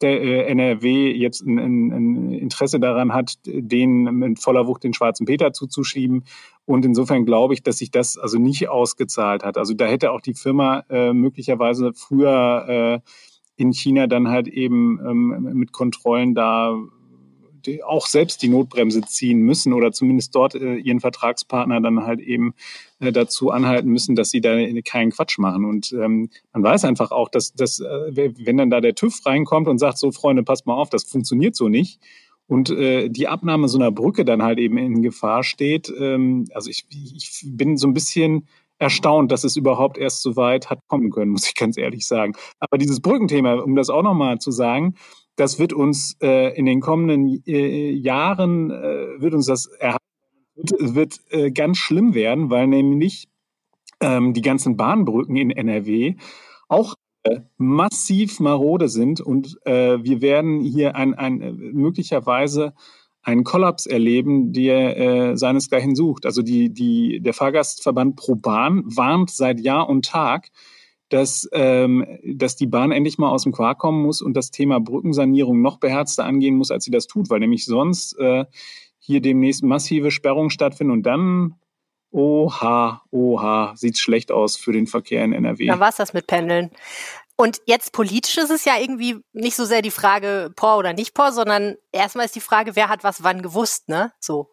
der 0.00 0.22
äh, 0.22 0.50
NRW 0.50 1.12
jetzt 1.12 1.42
ein, 1.42 1.58
ein, 1.58 2.32
Interesse 2.32 2.80
daran 2.80 3.12
hat, 3.12 3.38
den 3.44 4.04
mit 4.04 4.38
voller 4.40 4.66
Wucht 4.66 4.84
den 4.84 4.94
schwarzen 4.94 5.26
Peter 5.26 5.52
zuzuschieben. 5.52 6.24
Und 6.64 6.84
insofern 6.84 7.26
glaube 7.26 7.54
ich, 7.54 7.62
dass 7.62 7.78
sich 7.78 7.90
das 7.90 8.16
also 8.16 8.38
nicht 8.38 8.68
ausgezahlt 8.68 9.44
hat. 9.44 9.56
Also 9.58 9.74
da 9.74 9.86
hätte 9.86 10.12
auch 10.12 10.20
die 10.20 10.34
Firma 10.34 10.84
äh, 10.88 11.12
möglicherweise 11.12 11.92
früher 11.92 13.00
äh, 13.06 13.10
in 13.56 13.72
China 13.72 14.06
dann 14.06 14.28
halt 14.28 14.48
eben 14.48 14.98
ähm, 15.04 15.50
mit 15.52 15.72
Kontrollen 15.72 16.34
da 16.34 16.76
auch 17.84 18.06
selbst 18.06 18.42
die 18.42 18.48
Notbremse 18.48 19.02
ziehen 19.02 19.40
müssen 19.40 19.72
oder 19.74 19.92
zumindest 19.92 20.34
dort 20.34 20.54
äh, 20.54 20.76
ihren 20.76 21.00
Vertragspartner 21.00 21.80
dann 21.80 22.06
halt 22.06 22.20
eben 22.20 22.54
dazu 23.00 23.50
anhalten 23.50 23.88
müssen, 23.90 24.14
dass 24.14 24.30
sie 24.30 24.40
da 24.40 24.56
keinen 24.84 25.10
Quatsch 25.10 25.38
machen. 25.38 25.64
Und 25.64 25.92
ähm, 25.92 26.28
man 26.52 26.62
weiß 26.62 26.84
einfach 26.84 27.10
auch, 27.10 27.28
dass, 27.28 27.52
dass 27.54 27.80
äh, 27.80 28.32
wenn 28.38 28.56
dann 28.56 28.70
da 28.70 28.80
der 28.80 28.94
TÜV 28.94 29.24
reinkommt 29.24 29.68
und 29.68 29.78
sagt, 29.78 29.98
so 29.98 30.12
Freunde, 30.12 30.42
passt 30.42 30.66
mal 30.66 30.74
auf, 30.74 30.90
das 30.90 31.04
funktioniert 31.04 31.56
so 31.56 31.68
nicht. 31.68 32.00
Und 32.46 32.68
äh, 32.70 33.08
die 33.08 33.28
Abnahme 33.28 33.68
so 33.68 33.78
einer 33.78 33.92
Brücke 33.92 34.24
dann 34.24 34.42
halt 34.42 34.58
eben 34.58 34.76
in 34.76 35.02
Gefahr 35.02 35.44
steht. 35.44 35.92
Ähm, 35.98 36.46
also 36.52 36.68
ich, 36.68 36.84
ich 36.90 37.44
bin 37.46 37.76
so 37.76 37.86
ein 37.86 37.94
bisschen 37.94 38.48
erstaunt, 38.80 39.30
dass 39.30 39.44
es 39.44 39.56
überhaupt 39.56 39.98
erst 39.98 40.22
so 40.22 40.36
weit 40.36 40.70
hat 40.70 40.80
kommen 40.88 41.10
können, 41.10 41.30
muss 41.30 41.46
ich 41.46 41.54
ganz 41.54 41.76
ehrlich 41.76 42.06
sagen. 42.06 42.32
Aber 42.58 42.78
dieses 42.78 43.00
Brückenthema, 43.00 43.54
um 43.54 43.76
das 43.76 43.90
auch 43.90 44.02
nochmal 44.02 44.38
zu 44.38 44.50
sagen, 44.50 44.94
das 45.36 45.58
wird 45.58 45.72
uns 45.72 46.16
äh, 46.20 46.56
in 46.56 46.66
den 46.66 46.80
kommenden 46.80 47.42
äh, 47.46 47.90
Jahren, 47.92 48.70
äh, 48.70 49.20
wird 49.20 49.34
uns 49.34 49.46
das 49.46 49.66
erhalten, 49.66 50.04
wird, 50.54 50.94
wird 50.94 51.20
äh, 51.30 51.50
ganz 51.50 51.78
schlimm 51.78 52.14
werden, 52.14 52.50
weil 52.50 52.66
nämlich 52.66 53.28
ähm, 54.00 54.32
die 54.34 54.42
ganzen 54.42 54.76
Bahnbrücken 54.76 55.36
in 55.36 55.50
NRW 55.50 56.16
auch 56.68 56.94
äh, 57.22 57.40
massiv 57.58 58.40
marode 58.40 58.88
sind 58.88 59.20
und 59.20 59.58
äh, 59.66 60.02
wir 60.02 60.22
werden 60.22 60.60
hier 60.60 60.96
ein, 60.96 61.14
ein 61.14 61.40
äh, 61.42 61.52
möglicherweise 61.52 62.72
einen 63.22 63.44
Kollaps 63.44 63.86
erleben, 63.86 64.52
der 64.52 64.96
äh, 64.96 65.36
seinesgleichen 65.36 65.94
sucht. 65.94 66.24
Also 66.24 66.40
die, 66.40 66.72
die, 66.72 67.20
der 67.20 67.34
Fahrgastverband 67.34 68.16
ProBahn 68.16 68.82
warnt 68.86 69.30
seit 69.30 69.60
Jahr 69.60 69.88
und 69.90 70.06
Tag, 70.06 70.48
dass, 71.10 71.48
ähm, 71.52 72.06
dass 72.24 72.56
die 72.56 72.66
Bahn 72.66 72.92
endlich 72.92 73.18
mal 73.18 73.30
aus 73.30 73.42
dem 73.42 73.52
Quark 73.52 73.78
kommen 73.78 74.02
muss 74.02 74.22
und 74.22 74.34
das 74.34 74.50
Thema 74.50 74.80
Brückensanierung 74.80 75.60
noch 75.60 75.78
beherzter 75.78 76.24
angehen 76.24 76.56
muss, 76.56 76.70
als 76.70 76.84
sie 76.84 76.90
das 76.90 77.06
tut, 77.06 77.28
weil 77.28 77.40
nämlich 77.40 77.66
sonst 77.66 78.18
äh, 78.18 78.46
hier 79.10 79.20
demnächst 79.20 79.62
massive 79.62 80.10
Sperrungen 80.10 80.50
stattfinden 80.50 80.92
und 80.92 81.02
dann, 81.02 81.56
oha, 82.10 83.02
oha, 83.10 83.72
sieht's 83.76 84.00
schlecht 84.00 84.32
aus 84.32 84.56
für 84.56 84.72
den 84.72 84.86
Verkehr 84.86 85.24
in 85.24 85.32
NRW. 85.32 85.66
Dann 85.66 85.80
war's 85.80 85.96
das 85.96 86.12
mit 86.12 86.26
Pendeln. 86.26 86.70
Und 87.36 87.60
jetzt 87.66 87.92
politisch 87.92 88.36
ist 88.38 88.50
es 88.50 88.64
ja 88.64 88.74
irgendwie 88.78 89.16
nicht 89.32 89.56
so 89.56 89.64
sehr 89.64 89.82
die 89.82 89.90
Frage 89.90 90.52
Por 90.54 90.76
oder 90.76 90.92
nicht 90.92 91.14
Por, 91.14 91.32
sondern 91.32 91.76
erstmal 91.90 92.26
ist 92.26 92.36
die 92.36 92.40
Frage, 92.40 92.76
wer 92.76 92.88
hat 92.88 93.02
was 93.02 93.22
wann 93.22 93.42
gewusst, 93.42 93.88
ne? 93.88 94.12
So, 94.20 94.48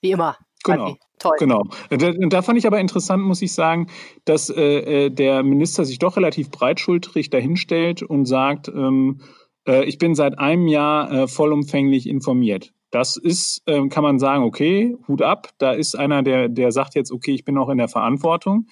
wie 0.00 0.12
immer. 0.12 0.36
Genau. 0.64 0.96
Toll. 1.18 1.36
Genau. 1.38 1.64
Da, 1.90 2.12
da, 2.12 2.42
fand 2.42 2.58
ich 2.58 2.66
aber 2.66 2.80
interessant, 2.80 3.22
muss 3.22 3.42
ich 3.42 3.52
sagen, 3.52 3.88
dass 4.24 4.48
äh, 4.48 5.06
äh, 5.06 5.10
der 5.10 5.42
Minister 5.42 5.84
sich 5.84 5.98
doch 5.98 6.16
relativ 6.16 6.50
breitschultrig 6.50 7.28
dahinstellt 7.28 8.02
und 8.02 8.24
sagt, 8.24 8.68
ähm, 8.68 9.20
äh, 9.66 9.84
ich 9.84 9.98
bin 9.98 10.14
seit 10.14 10.38
einem 10.38 10.66
Jahr 10.66 11.12
äh, 11.12 11.28
vollumfänglich 11.28 12.08
informiert. 12.08 12.72
Das 12.90 13.16
ist, 13.16 13.62
äh, 13.66 13.88
kann 13.88 14.02
man 14.02 14.18
sagen, 14.18 14.44
okay, 14.44 14.96
Hut 15.06 15.22
ab. 15.22 15.50
Da 15.58 15.72
ist 15.72 15.94
einer, 15.94 16.22
der, 16.22 16.48
der 16.48 16.72
sagt 16.72 16.94
jetzt, 16.94 17.12
okay, 17.12 17.32
ich 17.32 17.44
bin 17.44 17.56
auch 17.56 17.68
in 17.68 17.78
der 17.78 17.88
Verantwortung. 17.88 18.66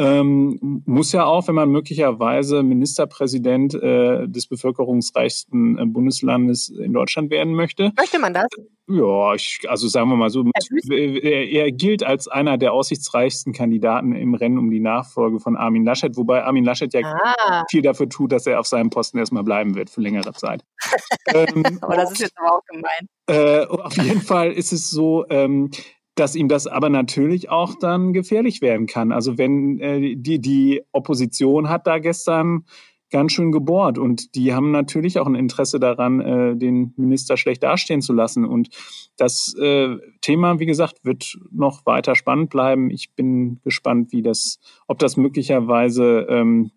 Ähm, 0.00 0.82
muss 0.86 1.10
ja 1.10 1.24
auch, 1.24 1.48
wenn 1.48 1.56
man 1.56 1.70
möglicherweise 1.70 2.62
Ministerpräsident 2.62 3.74
äh, 3.74 4.28
des 4.28 4.46
bevölkerungsreichsten 4.46 5.76
äh, 5.76 5.86
Bundeslandes 5.86 6.68
in 6.68 6.92
Deutschland 6.92 7.30
werden 7.30 7.54
möchte. 7.54 7.92
Möchte 7.96 8.20
man 8.20 8.32
das? 8.32 8.46
Ja, 8.86 9.34
ich, 9.34 9.60
also 9.68 9.88
sagen 9.88 10.08
wir 10.08 10.16
mal 10.16 10.30
so, 10.30 10.44
er, 10.88 11.48
er, 11.50 11.72
gilt 11.72 12.04
als 12.04 12.26
einer 12.26 12.56
der 12.56 12.72
aussichtsreichsten 12.72 13.52
Kandidaten 13.52 14.14
im 14.14 14.34
Rennen 14.34 14.56
um 14.56 14.70
die 14.70 14.80
Nachfolge 14.80 15.40
von 15.40 15.56
Armin 15.56 15.84
Laschet, 15.84 16.16
wobei 16.16 16.44
Armin 16.44 16.64
Laschet 16.64 16.94
ja 16.94 17.00
ah. 17.02 17.64
viel 17.68 17.82
dafür 17.82 18.08
tut, 18.08 18.32
dass 18.32 18.46
er 18.46 18.60
auf 18.60 18.66
seinem 18.66 18.88
Posten 18.88 19.18
erstmal 19.18 19.42
bleiben 19.42 19.74
wird 19.74 19.90
für 19.90 20.00
längere 20.00 20.32
Zeit. 20.32 20.64
ähm, 21.34 21.78
aber 21.82 21.96
das 21.96 22.12
ist 22.12 22.20
jetzt 22.20 22.38
aber 22.38 22.54
auch 22.54 22.64
gemein. 22.64 23.08
Äh, 23.26 23.66
auf 23.66 23.96
jeden 23.96 24.22
Fall 24.22 24.52
ist 24.52 24.72
es 24.72 24.88
so, 24.88 25.26
ähm, 25.28 25.70
dass 26.18 26.34
ihm 26.34 26.48
das 26.48 26.66
aber 26.66 26.88
natürlich 26.88 27.50
auch 27.50 27.74
dann 27.78 28.12
gefährlich 28.12 28.60
werden 28.60 28.86
kann. 28.86 29.12
Also 29.12 29.38
wenn 29.38 29.78
äh, 29.80 30.16
die, 30.16 30.40
die 30.40 30.82
Opposition 30.92 31.68
hat 31.68 31.86
da 31.86 31.98
gestern 31.98 32.64
ganz 33.10 33.32
schön 33.32 33.52
gebohrt 33.52 33.98
und 33.98 34.34
die 34.34 34.52
haben 34.52 34.70
natürlich 34.70 35.18
auch 35.18 35.26
ein 35.26 35.34
Interesse 35.34 35.80
daran, 35.80 36.20
äh, 36.20 36.56
den 36.56 36.92
Minister 36.96 37.36
schlecht 37.36 37.62
dastehen 37.62 38.02
zu 38.02 38.12
lassen. 38.12 38.44
Und 38.44 38.68
das 39.16 39.54
äh, 39.58 39.96
Thema, 40.20 40.58
wie 40.58 40.66
gesagt, 40.66 41.04
wird 41.04 41.38
noch 41.50 41.86
weiter 41.86 42.14
spannend 42.14 42.50
bleiben. 42.50 42.90
Ich 42.90 43.14
bin 43.14 43.60
gespannt, 43.64 44.12
wie 44.12 44.22
das, 44.22 44.58
ob 44.86 44.98
das 44.98 45.16
möglicherweise 45.16 46.26
ähm, 46.28 46.70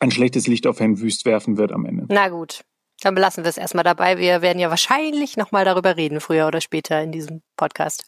ein 0.00 0.10
schlechtes 0.10 0.48
Licht 0.48 0.66
auf 0.66 0.80
Herrn 0.80 1.00
Wüst 1.00 1.24
werfen 1.26 1.58
wird 1.58 1.70
am 1.72 1.86
Ende. 1.86 2.06
Na 2.08 2.28
gut. 2.28 2.64
Dann 3.02 3.14
belassen 3.14 3.44
wir 3.44 3.50
es 3.50 3.58
erstmal 3.58 3.84
dabei. 3.84 4.18
Wir 4.18 4.42
werden 4.42 4.58
ja 4.58 4.70
wahrscheinlich 4.70 5.36
nochmal 5.36 5.64
darüber 5.64 5.96
reden, 5.96 6.20
früher 6.20 6.46
oder 6.46 6.60
später 6.60 7.02
in 7.02 7.12
diesem 7.12 7.42
Podcast. 7.56 8.04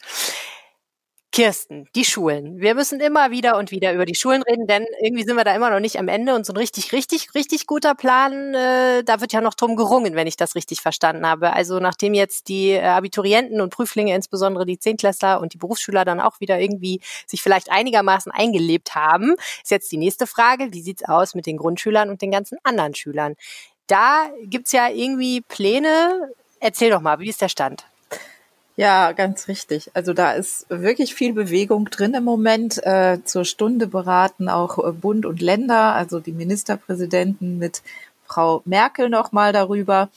Kirsten, 1.34 1.88
die 1.96 2.04
Schulen. 2.04 2.60
Wir 2.60 2.76
müssen 2.76 3.00
immer 3.00 3.32
wieder 3.32 3.58
und 3.58 3.72
wieder 3.72 3.92
über 3.92 4.06
die 4.06 4.14
Schulen 4.14 4.44
reden, 4.44 4.68
denn 4.68 4.86
irgendwie 5.02 5.24
sind 5.24 5.34
wir 5.34 5.42
da 5.42 5.52
immer 5.52 5.68
noch 5.68 5.80
nicht 5.80 5.98
am 5.98 6.06
Ende 6.06 6.32
und 6.36 6.46
so 6.46 6.52
ein 6.52 6.56
richtig, 6.56 6.92
richtig, 6.92 7.34
richtig 7.34 7.66
guter 7.66 7.96
Plan, 7.96 8.54
äh, 8.54 9.02
da 9.02 9.20
wird 9.20 9.32
ja 9.32 9.40
noch 9.40 9.54
drum 9.54 9.74
gerungen, 9.74 10.14
wenn 10.14 10.28
ich 10.28 10.36
das 10.36 10.54
richtig 10.54 10.80
verstanden 10.80 11.26
habe. 11.26 11.52
Also 11.52 11.80
nachdem 11.80 12.14
jetzt 12.14 12.46
die 12.46 12.70
äh, 12.70 12.84
Abiturienten 12.84 13.60
und 13.60 13.70
Prüflinge, 13.70 14.14
insbesondere 14.14 14.64
die 14.64 14.78
Zehntklässler 14.78 15.40
und 15.40 15.54
die 15.54 15.58
Berufsschüler 15.58 16.04
dann 16.04 16.20
auch 16.20 16.38
wieder 16.38 16.60
irgendwie 16.60 17.00
sich 17.26 17.42
vielleicht 17.42 17.68
einigermaßen 17.68 18.30
eingelebt 18.30 18.94
haben, 18.94 19.34
ist 19.60 19.72
jetzt 19.72 19.90
die 19.90 19.98
nächste 19.98 20.28
Frage, 20.28 20.68
wie 20.70 20.82
sieht's 20.82 21.04
aus 21.04 21.34
mit 21.34 21.46
den 21.46 21.56
Grundschülern 21.56 22.10
und 22.10 22.22
den 22.22 22.30
ganzen 22.30 22.58
anderen 22.62 22.94
Schülern? 22.94 23.34
Da 23.86 24.30
gibt's 24.44 24.72
ja 24.72 24.88
irgendwie 24.88 25.40
Pläne. 25.40 26.30
Erzähl 26.60 26.90
doch 26.90 27.00
mal, 27.00 27.18
wie 27.18 27.28
ist 27.28 27.42
der 27.42 27.48
Stand? 27.48 27.84
Ja, 28.76 29.12
ganz 29.12 29.46
richtig. 29.46 29.90
Also 29.94 30.12
da 30.12 30.32
ist 30.32 30.66
wirklich 30.68 31.14
viel 31.14 31.32
Bewegung 31.32 31.84
drin 31.90 32.14
im 32.14 32.24
Moment. 32.24 32.84
Äh, 32.84 33.18
zur 33.24 33.44
Stunde 33.44 33.86
beraten 33.86 34.48
auch 34.48 34.78
äh, 34.84 34.90
Bund 34.90 35.26
und 35.26 35.40
Länder, 35.40 35.94
also 35.94 36.18
die 36.18 36.32
Ministerpräsidenten 36.32 37.58
mit 37.58 37.82
Frau 38.26 38.62
Merkel 38.64 39.10
nochmal 39.10 39.52
darüber. 39.52 40.08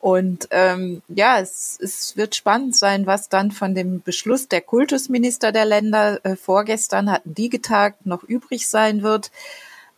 Und 0.00 0.48
ähm, 0.50 1.02
ja, 1.08 1.40
es, 1.40 1.78
es 1.82 2.16
wird 2.16 2.36
spannend 2.36 2.76
sein, 2.76 3.06
was 3.06 3.28
dann 3.28 3.50
von 3.50 3.74
dem 3.74 4.02
Beschluss 4.02 4.48
der 4.48 4.60
Kultusminister 4.60 5.50
der 5.50 5.64
Länder 5.64 6.24
äh, 6.24 6.36
vorgestern 6.36 7.10
hatten 7.10 7.34
die 7.34 7.48
getagt 7.48 8.06
noch 8.06 8.22
übrig 8.22 8.68
sein 8.68 9.02
wird. 9.02 9.30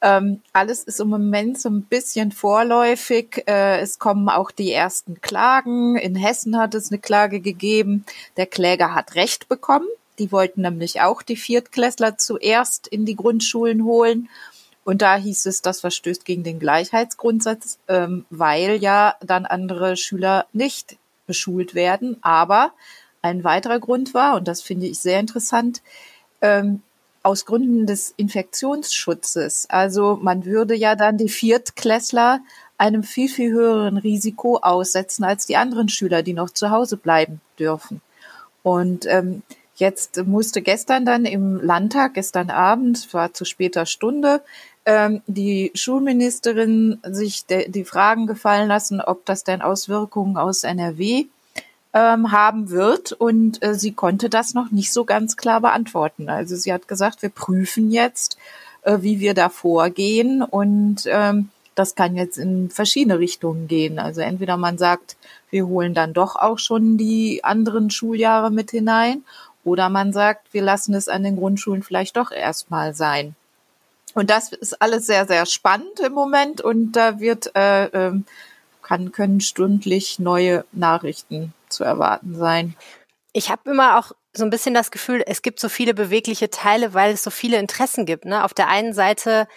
Ähm, 0.02 0.40
alles 0.52 0.84
ist 0.84 1.00
im 1.00 1.08
Moment 1.08 1.60
so 1.60 1.68
ein 1.68 1.82
bisschen 1.82 2.32
vorläufig. 2.32 3.44
Äh, 3.46 3.80
es 3.80 3.98
kommen 3.98 4.28
auch 4.28 4.50
die 4.50 4.72
ersten 4.72 5.20
Klagen. 5.20 5.96
In 5.96 6.16
Hessen 6.16 6.56
hat 6.56 6.74
es 6.74 6.90
eine 6.90 6.98
Klage 6.98 7.40
gegeben. 7.40 8.04
Der 8.36 8.46
Kläger 8.46 8.94
hat 8.94 9.14
Recht 9.14 9.48
bekommen. 9.48 9.86
Die 10.18 10.32
wollten 10.32 10.62
nämlich 10.62 11.00
auch 11.00 11.22
die 11.22 11.36
Viertklässler 11.36 12.18
zuerst 12.18 12.86
in 12.86 13.04
die 13.04 13.16
Grundschulen 13.16 13.84
holen. 13.84 14.28
Und 14.84 15.02
da 15.02 15.16
hieß 15.16 15.46
es, 15.46 15.62
das 15.62 15.80
verstößt 15.80 16.24
gegen 16.24 16.42
den 16.42 16.58
Gleichheitsgrundsatz, 16.58 17.78
ähm, 17.88 18.24
weil 18.30 18.76
ja 18.82 19.14
dann 19.20 19.46
andere 19.46 19.96
Schüler 19.96 20.46
nicht 20.52 20.96
beschult 21.26 21.74
werden. 21.74 22.16
Aber 22.22 22.72
ein 23.22 23.44
weiterer 23.44 23.78
Grund 23.78 24.14
war, 24.14 24.36
und 24.36 24.48
das 24.48 24.62
finde 24.62 24.86
ich 24.86 24.98
sehr 24.98 25.20
interessant, 25.20 25.82
ähm, 26.40 26.82
aus 27.22 27.44
Gründen 27.44 27.86
des 27.86 28.14
Infektionsschutzes. 28.16 29.66
Also 29.68 30.18
man 30.20 30.44
würde 30.44 30.74
ja 30.74 30.96
dann 30.96 31.18
die 31.18 31.28
Viertklässler 31.28 32.40
einem 32.78 33.02
viel, 33.02 33.28
viel 33.28 33.52
höheren 33.52 33.98
Risiko 33.98 34.58
aussetzen 34.58 35.24
als 35.24 35.46
die 35.46 35.56
anderen 35.56 35.88
Schüler, 35.88 36.22
die 36.22 36.32
noch 36.32 36.50
zu 36.50 36.70
Hause 36.70 36.96
bleiben 36.96 37.40
dürfen. 37.58 38.00
Und 38.62 39.06
ähm, 39.06 39.42
Jetzt 39.80 40.26
musste 40.26 40.60
gestern 40.60 41.06
dann 41.06 41.24
im 41.24 41.58
Landtag, 41.58 42.12
gestern 42.12 42.50
Abend, 42.50 43.14
war 43.14 43.32
zu 43.32 43.46
später 43.46 43.86
Stunde, 43.86 44.42
ähm, 44.84 45.22
die 45.26 45.72
Schulministerin 45.74 46.98
sich 47.02 47.46
die 47.46 47.84
Fragen 47.84 48.26
gefallen 48.26 48.68
lassen, 48.68 49.00
ob 49.00 49.24
das 49.24 49.42
denn 49.42 49.62
Auswirkungen 49.62 50.36
aus 50.36 50.64
NRW 50.64 51.24
ähm, 51.92 52.32
haben 52.32 52.70
wird. 52.70 53.12
Und 53.12 53.62
äh, 53.62 53.74
sie 53.74 53.92
konnte 53.92 54.28
das 54.28 54.54
noch 54.54 54.70
nicht 54.70 54.92
so 54.92 55.04
ganz 55.04 55.36
klar 55.36 55.60
beantworten. 55.60 56.28
Also 56.28 56.56
sie 56.56 56.72
hat 56.72 56.88
gesagt, 56.88 57.22
wir 57.22 57.30
prüfen 57.30 57.90
jetzt, 57.90 58.38
äh, 58.82 58.98
wie 59.00 59.20
wir 59.20 59.34
da 59.34 59.48
vorgehen. 59.48 60.42
Und 60.42 61.02
ähm, 61.06 61.50
das 61.74 61.94
kann 61.94 62.16
jetzt 62.16 62.38
in 62.38 62.70
verschiedene 62.70 63.18
Richtungen 63.18 63.68
gehen. 63.68 63.98
Also 63.98 64.20
entweder 64.20 64.56
man 64.56 64.78
sagt, 64.78 65.16
wir 65.50 65.66
holen 65.66 65.94
dann 65.94 66.12
doch 66.12 66.36
auch 66.36 66.58
schon 66.58 66.96
die 66.96 67.42
anderen 67.42 67.90
Schuljahre 67.90 68.50
mit 68.50 68.70
hinein. 68.70 69.24
Oder 69.64 69.88
man 69.88 70.12
sagt, 70.12 70.52
wir 70.54 70.62
lassen 70.62 70.94
es 70.94 71.08
an 71.08 71.22
den 71.22 71.36
Grundschulen 71.36 71.82
vielleicht 71.82 72.16
doch 72.16 72.30
erstmal 72.30 72.94
sein. 72.94 73.34
Und 74.14 74.30
das 74.30 74.52
ist 74.52 74.80
alles 74.80 75.06
sehr, 75.06 75.26
sehr 75.26 75.46
spannend 75.46 76.00
im 76.04 76.12
Moment 76.12 76.60
und 76.60 76.92
da 76.92 77.20
wird, 77.20 77.54
äh, 77.54 77.84
äh, 77.84 78.20
kann, 78.82 79.12
können 79.12 79.40
stündlich 79.40 80.18
neue 80.18 80.64
Nachrichten 80.72 81.52
zu 81.70 81.84
erwarten 81.84 82.34
sein. 82.34 82.76
Ich 83.32 83.50
habe 83.50 83.70
immer 83.70 83.98
auch 83.98 84.12
so 84.32 84.44
ein 84.44 84.50
bisschen 84.50 84.74
das 84.74 84.90
Gefühl, 84.90 85.22
es 85.26 85.42
gibt 85.42 85.60
so 85.60 85.68
viele 85.68 85.94
bewegliche 85.94 86.50
Teile, 86.50 86.94
weil 86.94 87.12
es 87.12 87.22
so 87.22 87.30
viele 87.30 87.58
Interessen 87.58 88.06
gibt. 88.06 88.24
Ne? 88.24 88.44
Auf 88.44 88.54
der 88.54 88.68
einen 88.68 88.92
Seite 88.92 89.48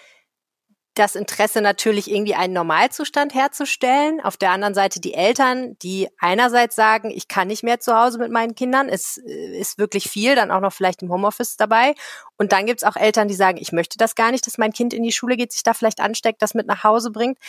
das 0.95 1.15
Interesse 1.15 1.61
natürlich 1.61 2.09
irgendwie 2.09 2.35
einen 2.35 2.53
Normalzustand 2.53 3.33
herzustellen. 3.33 4.21
Auf 4.21 4.37
der 4.37 4.51
anderen 4.51 4.75
Seite 4.75 4.99
die 4.99 5.15
Eltern, 5.15 5.75
die 5.79 6.07
einerseits 6.19 6.75
sagen, 6.75 7.09
ich 7.09 7.27
kann 7.27 7.47
nicht 7.47 7.63
mehr 7.63 7.79
zu 7.79 7.95
Hause 7.95 8.19
mit 8.19 8.31
meinen 8.31 8.53
Kindern, 8.53 8.89
es 8.89 9.17
äh, 9.17 9.59
ist 9.59 9.79
wirklich 9.79 10.09
viel, 10.09 10.35
dann 10.35 10.51
auch 10.51 10.59
noch 10.59 10.71
vielleicht 10.71 11.01
im 11.01 11.11
Homeoffice 11.11 11.57
dabei. 11.57 11.95
Und 12.37 12.51
dann 12.51 12.67
gibt's 12.67 12.83
auch 12.83 12.95
Eltern, 12.95 13.27
die 13.27 13.33
sagen, 13.33 13.57
ich 13.59 13.71
möchte 13.71 13.97
das 13.97 14.13
gar 14.13 14.31
nicht, 14.31 14.45
dass 14.45 14.59
mein 14.59 14.71
Kind 14.71 14.93
in 14.93 15.01
die 15.01 15.11
Schule 15.11 15.35
geht, 15.35 15.51
sich 15.51 15.63
da 15.63 15.73
vielleicht 15.73 15.99
ansteckt, 15.99 16.41
das 16.41 16.53
mit 16.53 16.67
nach 16.67 16.83
Hause 16.83 17.09
bringt. 17.09 17.39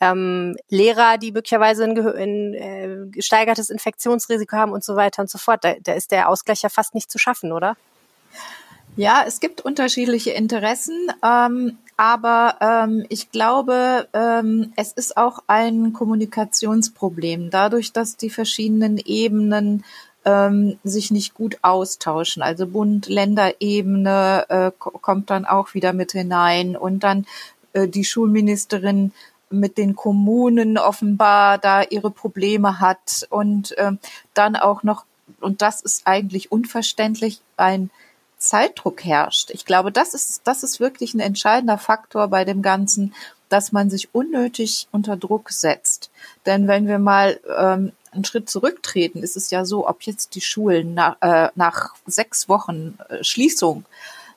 Ähm, 0.00 0.56
Lehrer, 0.70 1.18
die 1.18 1.32
möglicherweise 1.32 1.84
ein, 1.84 1.98
ein 1.98 2.54
äh, 2.54 2.96
gesteigertes 3.10 3.68
Infektionsrisiko 3.68 4.56
haben 4.56 4.72
und 4.72 4.82
so 4.82 4.96
weiter 4.96 5.20
und 5.20 5.28
so 5.28 5.36
fort. 5.36 5.62
Da, 5.62 5.74
da 5.80 5.92
ist 5.92 6.10
der 6.10 6.30
Ausgleich 6.30 6.62
ja 6.62 6.70
fast 6.70 6.94
nicht 6.94 7.10
zu 7.10 7.18
schaffen, 7.18 7.52
oder? 7.52 7.76
Ja, 8.96 9.24
es 9.26 9.40
gibt 9.40 9.60
unterschiedliche 9.60 10.30
Interessen. 10.30 11.10
Ähm, 11.22 11.78
aber 11.96 12.56
ähm, 12.60 13.06
ich 13.08 13.30
glaube, 13.30 14.08
ähm, 14.12 14.72
es 14.76 14.92
ist 14.92 15.16
auch 15.16 15.40
ein 15.46 15.92
Kommunikationsproblem, 15.92 17.50
dadurch, 17.50 17.92
dass 17.92 18.16
die 18.16 18.30
verschiedenen 18.30 18.98
Ebenen 18.98 19.84
ähm, 20.24 20.78
sich 20.82 21.10
nicht 21.10 21.34
gut 21.34 21.58
austauschen. 21.62 22.42
Also 22.42 22.66
Bund, 22.66 23.08
Länderebene 23.08 24.46
äh, 24.48 24.70
kommt 24.78 25.30
dann 25.30 25.44
auch 25.44 25.74
wieder 25.74 25.92
mit 25.92 26.12
hinein 26.12 26.76
und 26.76 27.04
dann 27.04 27.26
äh, 27.74 27.86
die 27.86 28.04
Schulministerin 28.04 29.12
mit 29.50 29.78
den 29.78 29.94
Kommunen 29.94 30.78
offenbar 30.78 31.58
da 31.58 31.82
ihre 31.82 32.10
Probleme 32.10 32.80
hat 32.80 33.26
und 33.30 33.76
äh, 33.78 33.92
dann 34.32 34.56
auch 34.56 34.82
noch, 34.82 35.04
und 35.40 35.62
das 35.62 35.80
ist 35.80 36.06
eigentlich 36.06 36.50
unverständlich, 36.50 37.40
ein 37.56 37.90
Zeitdruck 38.38 39.04
herrscht. 39.04 39.50
Ich 39.50 39.64
glaube, 39.64 39.92
das 39.92 40.14
ist, 40.14 40.42
das 40.44 40.62
ist 40.62 40.80
wirklich 40.80 41.14
ein 41.14 41.20
entscheidender 41.20 41.78
Faktor 41.78 42.28
bei 42.28 42.44
dem 42.44 42.62
Ganzen, 42.62 43.14
dass 43.48 43.72
man 43.72 43.90
sich 43.90 44.14
unnötig 44.14 44.88
unter 44.90 45.16
Druck 45.16 45.50
setzt. 45.50 46.10
Denn 46.46 46.66
wenn 46.66 46.86
wir 46.86 46.98
mal 46.98 47.40
ähm, 47.56 47.92
einen 48.12 48.24
Schritt 48.24 48.48
zurücktreten, 48.48 49.22
ist 49.22 49.36
es 49.36 49.50
ja 49.50 49.64
so, 49.64 49.88
ob 49.88 50.02
jetzt 50.02 50.34
die 50.34 50.40
Schulen 50.40 50.94
nach, 50.94 51.16
äh, 51.20 51.50
nach 51.54 51.94
sechs 52.06 52.48
Wochen 52.48 52.98
äh, 53.08 53.22
Schließung 53.22 53.84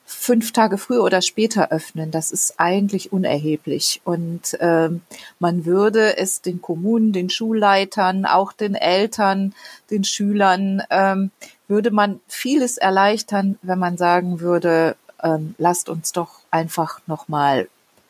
fünf 0.08 0.52
Tage 0.52 0.78
früher 0.78 1.04
oder 1.04 1.20
später 1.20 1.70
öffnen, 1.70 2.10
das 2.10 2.32
ist 2.32 2.54
eigentlich 2.56 3.12
unerheblich. 3.12 4.00
Und 4.04 4.56
ähm, 4.58 5.02
man 5.38 5.66
würde 5.66 6.16
es 6.16 6.40
den 6.40 6.62
Kommunen, 6.62 7.12
den 7.12 7.28
Schulleitern, 7.28 8.24
auch 8.24 8.54
den 8.54 8.74
Eltern, 8.74 9.54
den 9.90 10.04
Schülern 10.04 10.82
ähm, 10.88 11.30
würde 11.68 11.90
man 11.90 12.20
vieles 12.26 12.78
erleichtern, 12.78 13.58
wenn 13.62 13.78
man 13.78 13.96
sagen 13.96 14.40
würde, 14.40 14.96
ähm, 15.22 15.54
lasst 15.58 15.88
uns 15.88 16.12
doch 16.12 16.40
einfach 16.50 17.00
nochmal 17.06 17.68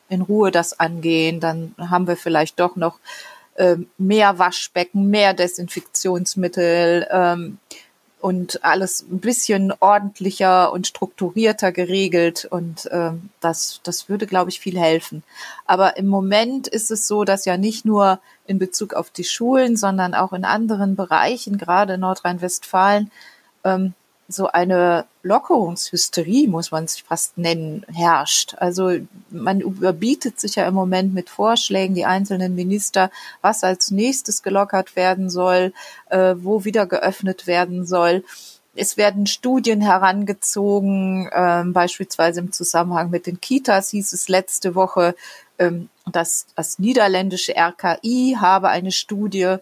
in 0.09 0.21
Ruhe 0.21 0.51
das 0.51 0.79
angehen, 0.79 1.39
dann 1.39 1.75
haben 1.77 2.07
wir 2.07 2.17
vielleicht 2.17 2.59
doch 2.59 2.75
noch 2.75 2.99
ähm, 3.57 3.87
mehr 3.97 4.39
Waschbecken, 4.39 5.09
mehr 5.09 5.33
Desinfektionsmittel 5.33 7.07
ähm, 7.11 7.59
und 8.21 8.63
alles 8.65 9.01
ein 9.01 9.19
bisschen 9.19 9.71
ordentlicher 9.79 10.73
und 10.73 10.87
strukturierter 10.87 11.71
geregelt 11.71 12.45
und 12.45 12.89
ähm, 12.91 13.29
das, 13.39 13.79
das 13.83 14.09
würde, 14.09 14.27
glaube 14.27 14.49
ich, 14.49 14.59
viel 14.59 14.77
helfen. 14.77 15.23
Aber 15.65 15.97
im 15.97 16.07
Moment 16.07 16.67
ist 16.67 16.91
es 16.91 17.07
so, 17.07 17.23
dass 17.23 17.45
ja 17.45 17.57
nicht 17.57 17.85
nur 17.85 18.19
in 18.45 18.59
Bezug 18.59 18.93
auf 18.93 19.09
die 19.09 19.23
Schulen, 19.23 19.77
sondern 19.77 20.13
auch 20.15 20.33
in 20.33 20.43
anderen 20.43 20.95
Bereichen, 20.95 21.57
gerade 21.57 21.93
in 21.93 22.01
Nordrhein-Westfalen, 22.01 23.11
ähm, 23.63 23.93
so 24.29 24.47
eine 24.47 25.05
Lockerungshysterie, 25.23 26.47
muss 26.47 26.71
man 26.71 26.83
es 26.85 26.99
fast 26.99 27.37
nennen, 27.37 27.83
herrscht. 27.91 28.55
Also 28.59 28.91
man 29.31 29.59
überbietet 29.59 30.39
sich 30.39 30.55
ja 30.55 30.67
im 30.67 30.75
Moment 30.75 31.13
mit 31.13 31.29
Vorschlägen, 31.29 31.95
die 31.95 32.05
einzelnen 32.05 32.53
Minister, 32.55 33.09
was 33.41 33.63
als 33.63 33.89
nächstes 33.89 34.43
gelockert 34.43 34.95
werden 34.95 35.29
soll, 35.29 35.73
äh, 36.09 36.35
wo 36.37 36.63
wieder 36.63 36.85
geöffnet 36.85 37.47
werden 37.47 37.85
soll. 37.87 38.23
Es 38.75 38.97
werden 38.97 39.25
Studien 39.25 39.81
herangezogen, 39.81 41.27
äh, 41.31 41.63
beispielsweise 41.65 42.39
im 42.39 42.51
Zusammenhang 42.51 43.09
mit 43.09 43.25
den 43.25 43.41
Kitas 43.41 43.89
hieß 43.89 44.13
es 44.13 44.29
letzte 44.29 44.75
Woche, 44.75 45.15
ähm, 45.57 45.89
dass 46.05 46.45
das 46.55 46.77
niederländische 46.77 47.55
RKI 47.57 48.37
habe 48.39 48.69
eine 48.69 48.91
Studie 48.91 49.57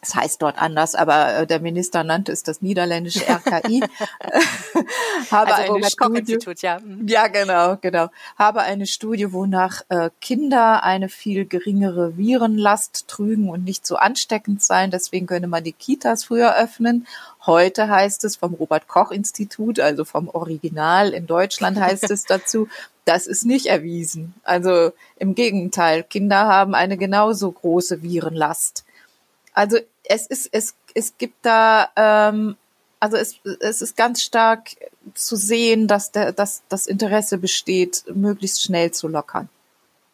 es 0.00 0.14
heißt 0.14 0.42
dort 0.42 0.58
anders, 0.58 0.94
aber 0.94 1.38
äh, 1.38 1.46
der 1.46 1.60
Minister 1.60 2.04
nannte 2.04 2.30
es 2.30 2.44
das 2.44 2.62
niederländische 2.62 3.24
RKI. 3.28 3.82
habe 5.30 5.54
also 5.54 5.74
eine 5.74 5.90
Studie, 5.90 6.38
ja. 6.60 6.78
Mhm. 6.78 7.08
ja, 7.08 7.26
genau, 7.26 7.76
genau. 7.80 8.08
Habe 8.36 8.60
eine 8.60 8.86
Studie, 8.86 9.32
wonach 9.32 9.82
äh, 9.88 10.10
Kinder 10.20 10.84
eine 10.84 11.08
viel 11.08 11.46
geringere 11.46 12.16
Virenlast 12.16 13.08
trügen 13.08 13.48
und 13.48 13.64
nicht 13.64 13.86
so 13.86 13.96
ansteckend 13.96 14.62
sein. 14.62 14.90
Deswegen 14.90 15.26
könne 15.26 15.48
man 15.48 15.64
die 15.64 15.72
Kitas 15.72 16.24
früher 16.24 16.56
öffnen. 16.56 17.06
Heute 17.44 17.88
heißt 17.88 18.24
es 18.24 18.36
vom 18.36 18.54
Robert 18.54 18.86
Koch 18.86 19.10
Institut, 19.10 19.80
also 19.80 20.04
vom 20.04 20.28
Original 20.28 21.10
in 21.10 21.26
Deutschland 21.26 21.80
heißt 21.80 22.10
es 22.10 22.24
dazu, 22.24 22.68
das 23.04 23.26
ist 23.26 23.46
nicht 23.46 23.66
erwiesen. 23.66 24.34
Also 24.44 24.92
im 25.16 25.34
Gegenteil, 25.34 26.02
Kinder 26.02 26.46
haben 26.46 26.74
eine 26.74 26.98
genauso 26.98 27.50
große 27.50 28.02
Virenlast. 28.02 28.84
Also 29.58 29.78
es 30.04 30.28
ist, 30.28 30.48
es, 30.52 30.76
es 30.94 31.18
gibt 31.18 31.44
da, 31.44 31.88
ähm, 31.96 32.56
also 33.00 33.16
es, 33.16 33.40
es 33.58 33.82
ist 33.82 33.96
ganz 33.96 34.22
stark 34.22 34.68
zu 35.14 35.34
sehen, 35.34 35.88
dass, 35.88 36.12
der, 36.12 36.30
dass 36.30 36.62
das 36.68 36.86
Interesse 36.86 37.38
besteht, 37.38 38.04
möglichst 38.14 38.62
schnell 38.62 38.92
zu 38.92 39.08
lockern. 39.08 39.48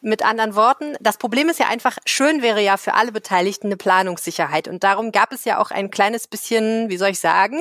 Mit 0.07 0.23
anderen 0.23 0.53
Worten, 0.53 0.95
das 0.99 1.17
Problem 1.17 1.49
ist 1.49 1.59
ja 1.59 1.67
einfach, 1.67 1.97
schön 2.05 2.43
wäre 2.43 2.61
ja 2.61 2.77
für 2.77 2.93
alle 2.93 3.11
Beteiligten 3.11 3.65
eine 3.69 3.75
Planungssicherheit. 3.75 4.67
Und 4.67 4.83
darum 4.83 5.11
gab 5.11 5.31
es 5.31 5.45
ja 5.45 5.59
auch 5.59 5.71
ein 5.71 5.89
kleines 5.89 6.27
bisschen, 6.27 6.89
wie 6.89 6.97
soll 6.97 7.09
ich 7.09 7.19
sagen, 7.19 7.59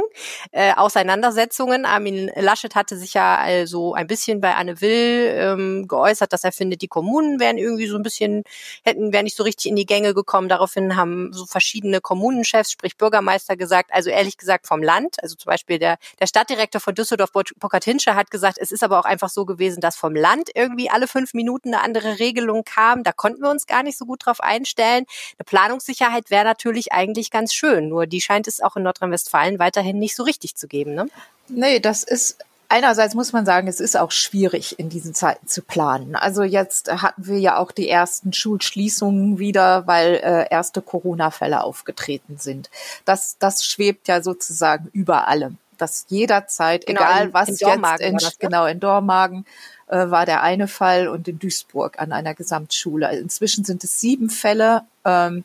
äh, 0.53 0.75
Auseinandersetzungen. 0.75 1.87
Armin 1.87 2.31
Laschet 2.37 2.75
hatte 2.75 2.99
sich 2.99 3.15
ja 3.15 3.39
also 3.39 3.95
ein 3.95 4.07
bisschen 4.07 4.43
bei 4.43 4.57
Anne 4.57 4.83
Will 4.83 5.35
ähm, 5.39 5.89
geäußert, 5.89 6.35
dass 6.35 6.45
er 6.45 6.53
findet, 6.53 6.83
die 6.83 6.87
Kommunen 6.87 7.41
wären 7.41 7.57
irgendwie 7.57 7.87
so 7.87 7.97
ein 7.97 8.03
bisschen, 8.03 8.43
hätten, 8.85 9.15
wären 9.15 9.25
nicht 9.25 9.39
so 9.39 9.43
richtig 9.43 9.71
in 9.71 9.77
die 9.77 9.87
Gänge 9.87 10.13
gekommen. 10.13 10.51
Daraufhin 10.51 10.97
haben 10.97 11.33
so 11.33 11.47
verschiedene 11.47 12.03
Kommunenchefs, 12.03 12.73
sprich 12.73 12.99
Bürgermeister 12.99 13.57
gesagt, 13.57 13.91
also 13.91 14.11
ehrlich 14.11 14.37
gesagt 14.37 14.67
vom 14.67 14.83
Land, 14.83 15.17
also 15.23 15.35
zum 15.35 15.49
Beispiel 15.49 15.79
der, 15.79 15.97
der 16.21 16.27
Stadtdirektor 16.27 16.83
von 16.83 16.95
Düsseldorf, 16.95 17.33
Burkhard 17.33 17.85
Hinscher, 17.85 18.17
hat 18.17 18.31
gesagt, 18.31 18.59
es 18.61 18.71
ist 18.71 18.85
aber 18.85 19.01
auch 19.01 19.07
einfach 19.07 19.31
so 19.31 19.47
gewesen, 19.47 19.81
dass 19.81 19.97
vom 19.97 20.15
Land 20.15 20.51
irgendwie 20.55 20.91
alle 20.91 21.09
fünf 21.09 21.33
Minuten 21.33 21.73
eine 21.73 21.83
andere 21.83 22.19
Regel 22.19 22.34
Regelung 22.35 22.65
kam. 22.65 23.05
Da 23.05 23.13
konnten 23.13 23.43
wir 23.43 23.51
uns 23.51 23.67
gar 23.67 23.83
nicht 23.83 23.97
so 23.97 24.07
gut 24.07 24.27
drauf 24.27 24.41
einstellen. 24.41 25.07
Eine 25.39 25.45
Planungssicherheit 25.45 26.31
wäre 26.31 26.45
natürlich 26.45 26.93
eigentlich 26.93 27.31
ganz 27.31 27.55
schön, 27.55 27.89
nur 27.89 28.07
die 28.07 28.21
scheint 28.21 28.49
es 28.49 28.61
auch 28.61 28.77
in 28.77 28.83
Nordrhein-Westfalen 28.83 29.59
weiterhin 29.59 29.99
nicht 29.99 30.17
so 30.17 30.23
richtig 30.25 30.57
zu 30.57 30.67
geben. 30.69 30.95
Ne? 30.95 31.09
Nee, 31.49 31.81
das 31.81 32.05
ist 32.05 32.39
Einerseits 32.71 33.15
muss 33.15 33.33
man 33.33 33.45
sagen, 33.45 33.69
es 33.69 33.79
ist 33.79 33.97
auch 33.97 34.11
schwierig 34.11 34.79
in 34.79 34.89
diesen 34.89 35.15
Zeiten 35.15 35.47
zu 35.47 35.63
planen. 35.63 36.17
Also 36.17 36.43
jetzt 36.43 36.91
hatten 36.91 37.27
wir 37.27 37.39
ja 37.39 37.59
auch 37.59 37.71
die 37.71 37.89
ersten 37.89 38.33
Schulschließungen 38.33 39.39
wieder, 39.39 39.87
weil 39.87 40.15
äh, 40.15 40.49
erste 40.51 40.81
Corona-Fälle 40.81 41.63
aufgetreten 41.63 42.39
sind. 42.39 42.71
Das, 43.05 43.37
das 43.39 43.65
schwebt 43.65 44.09
ja 44.09 44.23
sozusagen 44.23 44.89
über 44.93 45.29
allem. 45.29 45.59
Dass 45.85 46.07
jederzeit, 46.09 46.87
genau, 46.87 47.03
egal 47.03 47.27
in, 47.27 47.35
was 47.35 47.49
in 47.49 47.57
jetzt 47.57 48.01
in, 48.01 48.15
das, 48.15 48.25
ne? 48.25 48.37
genau 48.39 48.65
in 48.65 48.81
Dormagen, 48.81 49.45
äh, 49.89 50.11
war 50.11 50.25
der 50.25 50.43
eine 50.43 50.67
Fall 50.67 51.09
und 51.09 51.29
in 51.29 51.39
Duisburg 51.39 51.99
an 51.99 52.11
einer 52.11 52.35
Gesamtschule. 52.35 53.15
Inzwischen 53.19 53.67
sind 53.67 53.85
es 53.85 54.01
sieben 54.01 54.31
Fälle. 54.31 54.85
Ähm, 55.05 55.45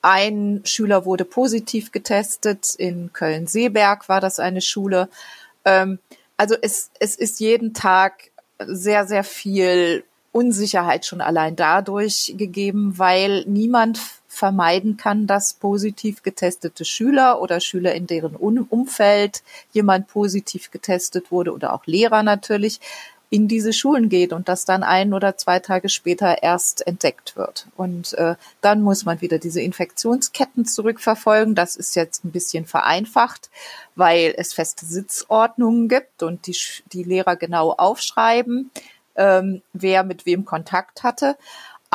ein 0.00 0.62
Schüler 0.64 1.04
wurde 1.04 1.26
positiv 1.26 1.92
getestet. 1.92 2.74
In 2.74 3.12
Köln-Seeberg 3.12 4.08
war 4.08 4.22
das 4.22 4.38
eine 4.38 4.62
Schule. 4.62 5.10
Ähm, 5.66 5.98
also 6.38 6.54
es, 6.62 6.90
es 7.00 7.16
ist 7.16 7.38
jeden 7.38 7.74
Tag 7.74 8.30
sehr, 8.58 9.06
sehr 9.06 9.24
viel 9.24 10.04
Unsicherheit 10.32 11.04
schon 11.04 11.20
allein 11.20 11.54
dadurch 11.54 12.34
gegeben, 12.36 12.98
weil 12.98 13.44
niemand 13.46 14.00
vermeiden 14.36 14.96
kann, 14.96 15.26
dass 15.26 15.54
positiv 15.54 16.22
getestete 16.22 16.84
Schüler 16.84 17.40
oder 17.40 17.60
Schüler 17.60 17.94
in 17.94 18.06
deren 18.06 18.36
Umfeld 18.36 19.42
jemand 19.72 20.08
positiv 20.08 20.70
getestet 20.70 21.30
wurde 21.30 21.52
oder 21.52 21.72
auch 21.72 21.86
Lehrer 21.86 22.22
natürlich 22.22 22.80
in 23.28 23.48
diese 23.48 23.72
Schulen 23.72 24.08
geht 24.08 24.32
und 24.32 24.48
das 24.48 24.64
dann 24.64 24.84
ein 24.84 25.12
oder 25.12 25.36
zwei 25.36 25.58
Tage 25.58 25.88
später 25.88 26.42
erst 26.42 26.86
entdeckt 26.86 27.36
wird. 27.36 27.66
Und 27.76 28.14
äh, 28.14 28.36
dann 28.60 28.82
muss 28.82 29.04
man 29.04 29.20
wieder 29.20 29.38
diese 29.38 29.60
Infektionsketten 29.60 30.64
zurückverfolgen. 30.64 31.56
Das 31.56 31.74
ist 31.74 31.96
jetzt 31.96 32.24
ein 32.24 32.30
bisschen 32.30 32.66
vereinfacht, 32.66 33.50
weil 33.96 34.32
es 34.36 34.52
feste 34.52 34.86
Sitzordnungen 34.86 35.88
gibt 35.88 36.22
und 36.22 36.46
die, 36.46 36.56
die 36.92 37.02
Lehrer 37.02 37.34
genau 37.34 37.72
aufschreiben, 37.72 38.70
ähm, 39.16 39.62
wer 39.72 40.04
mit 40.04 40.24
wem 40.24 40.44
Kontakt 40.44 41.02
hatte. 41.02 41.36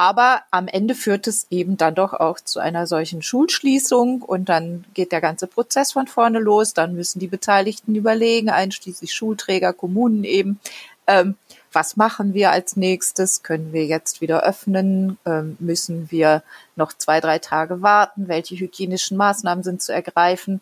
Aber 0.01 0.41
am 0.49 0.67
Ende 0.67 0.95
führt 0.95 1.27
es 1.27 1.45
eben 1.51 1.77
dann 1.77 1.93
doch 1.93 2.13
auch 2.13 2.39
zu 2.39 2.59
einer 2.59 2.87
solchen 2.87 3.21
Schulschließung 3.21 4.23
und 4.23 4.49
dann 4.49 4.83
geht 4.95 5.11
der 5.11 5.21
ganze 5.21 5.45
Prozess 5.45 5.91
von 5.91 6.07
vorne 6.07 6.39
los. 6.39 6.73
Dann 6.73 6.95
müssen 6.95 7.19
die 7.19 7.27
Beteiligten 7.27 7.93
überlegen, 7.93 8.49
einschließlich 8.49 9.13
Schulträger, 9.13 9.73
Kommunen 9.73 10.23
eben, 10.23 10.59
ähm, 11.05 11.35
was 11.71 11.97
machen 11.97 12.33
wir 12.33 12.49
als 12.49 12.75
nächstes? 12.77 13.43
Können 13.43 13.73
wir 13.73 13.85
jetzt 13.85 14.21
wieder 14.21 14.41
öffnen? 14.41 15.19
Ähm, 15.23 15.55
müssen 15.59 16.09
wir 16.09 16.41
noch 16.75 16.93
zwei, 16.93 17.19
drei 17.19 17.37
Tage 17.37 17.83
warten? 17.83 18.27
Welche 18.27 18.55
hygienischen 18.55 19.17
Maßnahmen 19.17 19.63
sind 19.63 19.83
zu 19.83 19.93
ergreifen? 19.93 20.61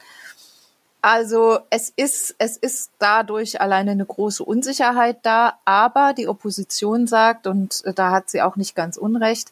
Also 1.01 1.59
es 1.69 1.93
ist, 1.95 2.35
es 2.39 2.57
ist 2.57 2.91
dadurch 2.99 3.62
alleine 3.62 3.91
eine 3.91 4.05
große 4.05 4.43
Unsicherheit 4.43 5.19
da, 5.23 5.57
aber 5.63 6.13
die 6.13 6.27
Opposition 6.27 7.07
sagt, 7.07 7.47
und 7.47 7.83
da 7.95 8.12
hat 8.12 8.29
sie 8.29 8.41
auch 8.41 8.57
nicht 8.57 8.75
ganz 8.75 8.97
unrecht, 8.97 9.51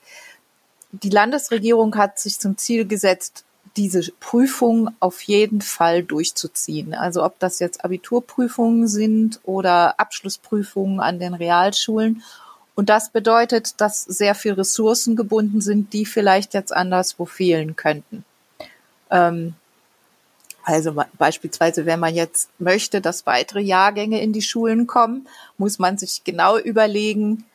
die 0.91 1.09
Landesregierung 1.09 1.95
hat 1.95 2.19
sich 2.19 2.39
zum 2.39 2.57
Ziel 2.57 2.85
gesetzt, 2.85 3.45
diese 3.77 4.11
Prüfung 4.19 4.89
auf 4.99 5.21
jeden 5.21 5.61
Fall 5.61 6.03
durchzuziehen. 6.03 6.93
Also 6.93 7.23
ob 7.23 7.39
das 7.39 7.59
jetzt 7.59 7.85
Abiturprüfungen 7.85 8.87
sind 8.87 9.39
oder 9.43 9.99
Abschlussprüfungen 9.99 10.99
an 10.99 11.19
den 11.19 11.33
Realschulen. 11.33 12.23
Und 12.75 12.89
das 12.89 13.11
bedeutet, 13.11 13.79
dass 13.79 14.03
sehr 14.03 14.35
viel 14.35 14.53
Ressourcen 14.53 15.15
gebunden 15.15 15.61
sind, 15.61 15.93
die 15.93 16.05
vielleicht 16.05 16.53
jetzt 16.53 16.75
anderswo 16.75 17.25
fehlen 17.25 17.75
könnten. 17.75 18.25
Ähm, 19.09 19.53
also 20.67 20.93
beispielsweise, 21.17 21.85
wenn 21.85 22.01
man 22.01 22.13
jetzt 22.13 22.49
möchte, 22.59 22.99
dass 22.99 23.25
weitere 23.25 23.61
Jahrgänge 23.61 24.21
in 24.21 24.33
die 24.33 24.41
Schulen 24.41 24.85
kommen, 24.85 25.25
muss 25.57 25.79
man 25.79 25.97
sich 25.97 26.25
genau 26.25 26.57
überlegen, 26.57 27.45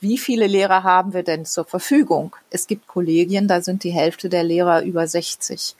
wie 0.00 0.18
viele 0.18 0.48
Lehrer 0.48 0.82
haben 0.82 1.12
wir 1.12 1.22
denn 1.22 1.46
zur 1.46 1.64
Verfügung? 1.64 2.34
Es 2.50 2.66
gibt 2.66 2.88
Kollegien, 2.88 3.46
da 3.46 3.62
sind 3.62 3.84
die 3.84 3.92
Hälfte 3.92 4.28
der 4.28 4.42
Lehrer 4.42 4.82
über 4.82 5.06
60. 5.06 5.76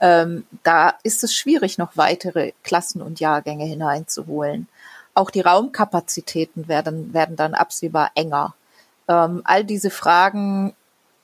Ähm, 0.00 0.44
da 0.64 0.94
ist 1.04 1.22
es 1.22 1.36
schwierig, 1.36 1.78
noch 1.78 1.96
weitere 1.96 2.50
Klassen 2.64 3.00
und 3.00 3.20
Jahrgänge 3.20 3.66
hineinzuholen. 3.66 4.66
Auch 5.14 5.30
die 5.30 5.42
Raumkapazitäten 5.42 6.66
werden, 6.66 7.14
werden 7.14 7.36
dann 7.36 7.54
absehbar 7.54 8.10
enger. 8.16 8.56
Ähm, 9.06 9.42
all 9.44 9.64
diese 9.64 9.90
Fragen 9.90 10.74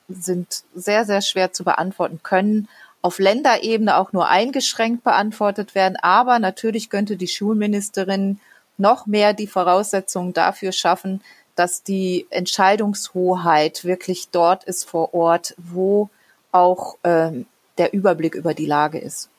sind 0.07 0.63
sehr, 0.73 1.03
sehr 1.03 1.21
schwer 1.21 1.51
zu 1.51 1.65
beantworten, 1.65 2.21
können 2.23 2.69
auf 3.05 3.19
Länderebene 3.19 3.97
auch 3.97 4.13
nur 4.13 4.27
eingeschränkt 4.29 5.03
beantwortet 5.03 5.75
werden. 5.75 5.95
Aber 6.01 6.39
natürlich 6.39 6.89
könnte 6.89 7.17
die 7.17 7.27
Schulministerin 7.27 8.39
noch 8.79 9.05
mehr 9.05 9.33
die 9.33 9.45
Voraussetzungen 9.45 10.33
dafür 10.33 10.71
schaffen, 10.71 11.21
dass 11.55 11.83
die 11.83 12.25
Entscheidungshoheit 12.31 13.83
wirklich 13.83 14.29
dort 14.31 14.63
ist 14.63 14.89
vor 14.89 15.13
Ort, 15.13 15.53
wo 15.57 16.09
auch 16.51 16.97
ähm, 17.03 17.45
der 17.77 17.93
Überblick 17.93 18.33
über 18.33 18.55
die 18.55 18.65
Lage 18.65 18.97
ist. 18.97 19.29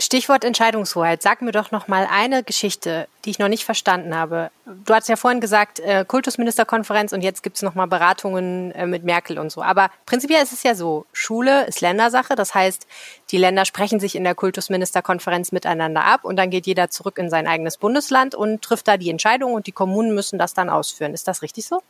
Stichwort 0.00 0.44
Entscheidungshoheit. 0.44 1.22
Sag 1.22 1.42
mir 1.42 1.52
doch 1.52 1.70
noch 1.70 1.88
mal 1.88 2.08
eine 2.10 2.42
Geschichte, 2.42 3.06
die 3.24 3.30
ich 3.30 3.38
noch 3.38 3.48
nicht 3.48 3.64
verstanden 3.64 4.14
habe. 4.14 4.50
Du 4.66 4.94
hast 4.94 5.08
ja 5.08 5.16
vorhin 5.16 5.40
gesagt, 5.40 5.80
äh, 5.80 6.04
Kultusministerkonferenz 6.06 7.12
und 7.12 7.22
jetzt 7.22 7.42
gibt's 7.42 7.62
noch 7.62 7.74
mal 7.74 7.86
Beratungen 7.86 8.72
äh, 8.72 8.86
mit 8.86 9.04
Merkel 9.04 9.38
und 9.38 9.52
so. 9.52 9.62
Aber 9.62 9.90
prinzipiell 10.06 10.42
ist 10.42 10.52
es 10.52 10.62
ja 10.62 10.74
so, 10.74 11.06
Schule 11.12 11.66
ist 11.66 11.80
Ländersache. 11.80 12.34
Das 12.34 12.54
heißt, 12.54 12.86
die 13.30 13.38
Länder 13.38 13.64
sprechen 13.64 14.00
sich 14.00 14.14
in 14.14 14.24
der 14.24 14.34
Kultusministerkonferenz 14.34 15.52
miteinander 15.52 16.04
ab 16.04 16.24
und 16.24 16.36
dann 16.36 16.50
geht 16.50 16.66
jeder 16.66 16.90
zurück 16.90 17.18
in 17.18 17.30
sein 17.30 17.46
eigenes 17.46 17.76
Bundesland 17.76 18.34
und 18.34 18.62
trifft 18.62 18.88
da 18.88 18.96
die 18.96 19.10
Entscheidung 19.10 19.52
und 19.54 19.66
die 19.66 19.72
Kommunen 19.72 20.14
müssen 20.14 20.38
das 20.38 20.54
dann 20.54 20.70
ausführen. 20.70 21.14
Ist 21.14 21.28
das 21.28 21.42
richtig 21.42 21.66
so? 21.66 21.82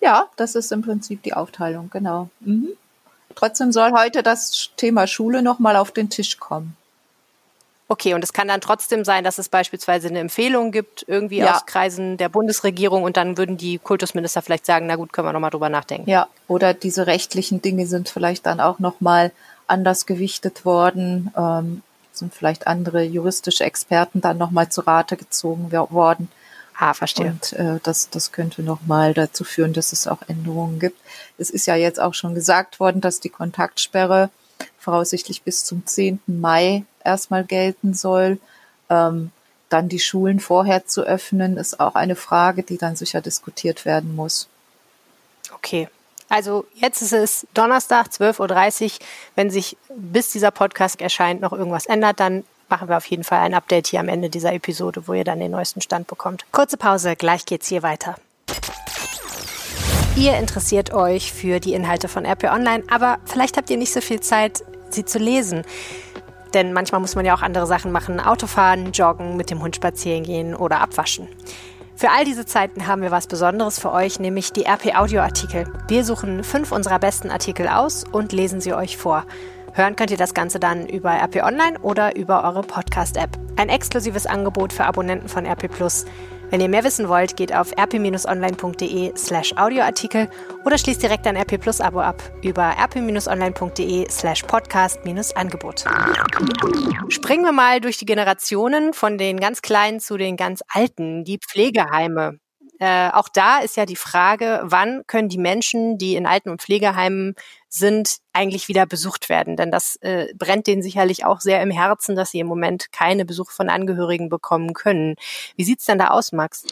Ja, 0.00 0.28
das 0.36 0.54
ist 0.54 0.72
im 0.72 0.82
Prinzip 0.82 1.22
die 1.22 1.34
Aufteilung, 1.34 1.90
genau. 1.90 2.28
Mhm. 2.40 2.68
Trotzdem 3.34 3.72
soll 3.72 3.92
heute 3.92 4.22
das 4.22 4.70
Thema 4.76 5.06
Schule 5.06 5.42
noch 5.42 5.58
mal 5.58 5.76
auf 5.76 5.90
den 5.90 6.08
Tisch 6.08 6.38
kommen. 6.38 6.76
Okay, 7.86 8.14
und 8.14 8.24
es 8.24 8.32
kann 8.32 8.48
dann 8.48 8.62
trotzdem 8.62 9.04
sein, 9.04 9.24
dass 9.24 9.38
es 9.38 9.50
beispielsweise 9.50 10.08
eine 10.08 10.18
Empfehlung 10.18 10.72
gibt, 10.72 11.04
irgendwie 11.06 11.38
ja. 11.38 11.54
aus 11.54 11.66
Kreisen 11.66 12.16
der 12.16 12.30
Bundesregierung 12.30 13.02
und 13.02 13.18
dann 13.18 13.36
würden 13.36 13.58
die 13.58 13.78
Kultusminister 13.78 14.40
vielleicht 14.40 14.64
sagen, 14.64 14.86
na 14.86 14.96
gut, 14.96 15.12
können 15.12 15.28
wir 15.28 15.32
nochmal 15.34 15.50
drüber 15.50 15.68
nachdenken. 15.68 16.08
Ja, 16.08 16.28
oder 16.48 16.72
diese 16.72 17.06
rechtlichen 17.06 17.60
Dinge 17.60 17.86
sind 17.86 18.08
vielleicht 18.08 18.46
dann 18.46 18.60
auch 18.60 18.78
nochmal 18.78 19.32
anders 19.66 20.06
gewichtet 20.06 20.64
worden, 20.64 21.30
ähm, 21.36 21.82
sind 22.12 22.34
vielleicht 22.34 22.66
andere 22.66 23.02
juristische 23.02 23.64
Experten 23.64 24.20
dann 24.22 24.38
nochmal 24.38 24.70
zu 24.70 24.80
Rate 24.80 25.16
gezogen 25.16 25.70
worden. 25.72 26.30
Ah, 26.76 26.94
verstehe. 26.94 27.26
Und 27.26 27.52
äh, 27.52 27.80
das, 27.82 28.08
das 28.10 28.32
könnte 28.32 28.62
nochmal 28.62 29.14
dazu 29.14 29.44
führen, 29.44 29.74
dass 29.74 29.92
es 29.92 30.08
auch 30.08 30.22
Änderungen 30.26 30.80
gibt. 30.80 30.98
Es 31.38 31.50
ist 31.50 31.66
ja 31.66 31.76
jetzt 31.76 32.00
auch 32.00 32.14
schon 32.14 32.34
gesagt 32.34 32.80
worden, 32.80 33.00
dass 33.00 33.20
die 33.20 33.28
Kontaktsperre 33.28 34.30
voraussichtlich 34.78 35.42
bis 35.42 35.64
zum 35.64 35.86
10. 35.86 36.20
Mai 36.26 36.84
erstmal 37.04 37.44
gelten 37.44 37.94
soll. 37.94 38.38
Ähm, 38.90 39.30
dann 39.68 39.88
die 39.88 39.98
Schulen 39.98 40.40
vorher 40.40 40.86
zu 40.86 41.02
öffnen, 41.02 41.56
ist 41.56 41.80
auch 41.80 41.94
eine 41.94 42.16
Frage, 42.16 42.62
die 42.62 42.78
dann 42.78 42.96
sicher 42.96 43.20
diskutiert 43.20 43.84
werden 43.84 44.14
muss. 44.14 44.48
Okay. 45.52 45.88
Also 46.28 46.64
jetzt 46.74 47.02
ist 47.02 47.12
es 47.12 47.46
Donnerstag, 47.54 48.06
12.30 48.06 48.84
Uhr. 48.84 48.90
Wenn 49.34 49.50
sich 49.50 49.76
bis 49.94 50.32
dieser 50.32 50.50
Podcast 50.50 51.00
erscheint 51.00 51.40
noch 51.40 51.52
irgendwas 51.52 51.86
ändert, 51.86 52.20
dann 52.20 52.44
machen 52.68 52.88
wir 52.88 52.96
auf 52.96 53.06
jeden 53.06 53.24
Fall 53.24 53.40
ein 53.40 53.54
Update 53.54 53.88
hier 53.88 54.00
am 54.00 54.08
Ende 54.08 54.30
dieser 54.30 54.52
Episode, 54.52 55.06
wo 55.06 55.12
ihr 55.12 55.24
dann 55.24 55.38
den 55.38 55.50
neuesten 55.50 55.80
Stand 55.80 56.06
bekommt. 56.06 56.44
Kurze 56.50 56.76
Pause, 56.76 57.14
gleich 57.16 57.44
geht's 57.44 57.68
hier 57.68 57.82
weiter. 57.82 58.16
Ihr 60.16 60.36
interessiert 60.38 60.92
euch 60.94 61.32
für 61.32 61.58
die 61.58 61.74
Inhalte 61.74 62.08
von 62.08 62.24
RP 62.24 62.44
Online, 62.44 62.84
aber 62.88 63.18
vielleicht 63.24 63.56
habt 63.56 63.68
ihr 63.68 63.76
nicht 63.76 63.92
so 63.92 64.00
viel 64.00 64.20
Zeit, 64.20 64.62
sie 64.90 65.04
zu 65.04 65.18
lesen. 65.18 65.64
Denn 66.54 66.72
manchmal 66.72 67.00
muss 67.00 67.16
man 67.16 67.26
ja 67.26 67.34
auch 67.34 67.42
andere 67.42 67.66
Sachen 67.66 67.92
machen, 67.92 68.20
Autofahren, 68.20 68.92
joggen, 68.92 69.36
mit 69.36 69.50
dem 69.50 69.60
Hund 69.60 69.76
spazieren 69.76 70.22
gehen 70.22 70.54
oder 70.54 70.80
abwaschen. 70.80 71.28
Für 71.96 72.10
all 72.10 72.24
diese 72.24 72.46
Zeiten 72.46 72.86
haben 72.86 73.02
wir 73.02 73.10
was 73.10 73.26
Besonderes 73.26 73.78
für 73.78 73.92
euch, 73.92 74.18
nämlich 74.18 74.52
die 74.52 74.64
RP 74.66 74.96
Audio 74.96 75.20
Artikel. 75.20 75.66
Wir 75.86 76.04
suchen 76.04 76.42
fünf 76.42 76.72
unserer 76.72 76.98
besten 76.98 77.30
Artikel 77.30 77.68
aus 77.68 78.04
und 78.10 78.32
lesen 78.32 78.60
sie 78.60 78.74
euch 78.74 78.96
vor. 78.96 79.24
Hören 79.74 79.96
könnt 79.96 80.10
ihr 80.10 80.16
das 80.16 80.34
Ganze 80.34 80.60
dann 80.60 80.86
über 80.86 81.10
RP 81.10 81.42
Online 81.42 81.78
oder 81.80 82.16
über 82.16 82.44
eure 82.44 82.62
Podcast-App. 82.62 83.30
Ein 83.56 83.68
exklusives 83.68 84.26
Angebot 84.26 84.72
für 84.72 84.84
Abonnenten 84.84 85.28
von 85.28 85.46
RP 85.46 85.68
Plus. 85.68 86.04
Wenn 86.50 86.60
ihr 86.60 86.68
mehr 86.68 86.84
wissen 86.84 87.08
wollt, 87.08 87.36
geht 87.36 87.54
auf 87.54 87.72
rp-online.de 87.76 89.16
slash 89.16 89.52
Audioartikel 89.56 90.28
oder 90.64 90.78
schließt 90.78 91.02
direkt 91.02 91.26
ein 91.26 91.36
RP 91.36 91.60
Plus 91.60 91.80
Abo 91.80 92.00
ab 92.00 92.22
über 92.42 92.74
rp-online.de 92.78 94.10
slash 94.10 94.42
podcast-angebot. 94.42 95.84
Springen 97.08 97.44
wir 97.44 97.52
mal 97.52 97.80
durch 97.80 97.98
die 97.98 98.06
Generationen 98.06 98.92
von 98.92 99.18
den 99.18 99.40
ganz 99.40 99.62
Kleinen 99.62 100.00
zu 100.00 100.16
den 100.16 100.36
ganz 100.36 100.62
Alten, 100.68 101.24
die 101.24 101.38
Pflegeheime. 101.38 102.38
Äh, 102.84 103.08
auch 103.14 103.30
da 103.30 103.60
ist 103.60 103.78
ja 103.78 103.86
die 103.86 103.96
Frage, 103.96 104.60
wann 104.62 105.04
können 105.06 105.30
die 105.30 105.38
Menschen, 105.38 105.96
die 105.96 106.16
in 106.16 106.26
Alten- 106.26 106.50
und 106.50 106.60
Pflegeheimen 106.60 107.34
sind, 107.66 108.18
eigentlich 108.34 108.68
wieder 108.68 108.84
besucht 108.84 109.30
werden? 109.30 109.56
Denn 109.56 109.70
das 109.70 109.96
äh, 110.02 110.26
brennt 110.36 110.66
denen 110.66 110.82
sicherlich 110.82 111.24
auch 111.24 111.40
sehr 111.40 111.62
im 111.62 111.70
Herzen, 111.70 112.14
dass 112.14 112.32
sie 112.32 112.40
im 112.40 112.46
Moment 112.46 112.92
keine 112.92 113.24
Besuch 113.24 113.52
von 113.52 113.70
Angehörigen 113.70 114.28
bekommen 114.28 114.74
können. 114.74 115.14
Wie 115.56 115.64
sieht's 115.64 115.86
denn 115.86 115.96
da 115.96 116.08
aus, 116.08 116.32
Max? 116.32 116.66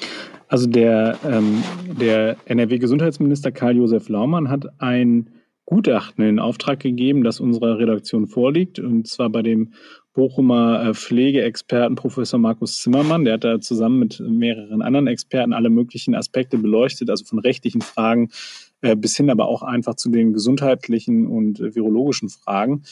Also 0.48 0.66
der, 0.66 1.18
ähm, 1.24 1.64
der 1.86 2.36
NRW-Gesundheitsminister 2.44 3.50
Karl-Josef 3.50 4.10
Laumann 4.10 4.50
hat 4.50 4.66
ein 4.80 5.30
Gutachten 5.64 6.26
in 6.26 6.38
Auftrag 6.38 6.80
gegeben, 6.80 7.24
das 7.24 7.40
unserer 7.40 7.78
Redaktion 7.78 8.26
vorliegt, 8.26 8.78
und 8.80 9.08
zwar 9.08 9.30
bei 9.30 9.40
dem 9.40 9.72
Bochumer 10.14 10.84
äh, 10.84 10.94
Pflegeexperten 10.94 11.96
Professor 11.96 12.38
Markus 12.38 12.78
Zimmermann. 12.80 13.24
Der 13.24 13.34
hat 13.34 13.44
da 13.44 13.60
zusammen 13.60 13.98
mit 13.98 14.20
mehreren 14.20 14.82
anderen 14.82 15.06
Experten 15.06 15.52
alle 15.52 15.70
möglichen 15.70 16.14
Aspekte 16.14 16.58
beleuchtet, 16.58 17.10
also 17.10 17.24
von 17.24 17.38
rechtlichen 17.38 17.80
Fragen 17.80 18.30
äh, 18.82 18.96
bis 18.96 19.16
hin 19.16 19.30
aber 19.30 19.46
auch 19.46 19.62
einfach 19.62 19.94
zu 19.94 20.10
den 20.10 20.32
gesundheitlichen 20.32 21.26
und 21.26 21.60
virologischen 21.60 22.28
Fragen. 22.28 22.82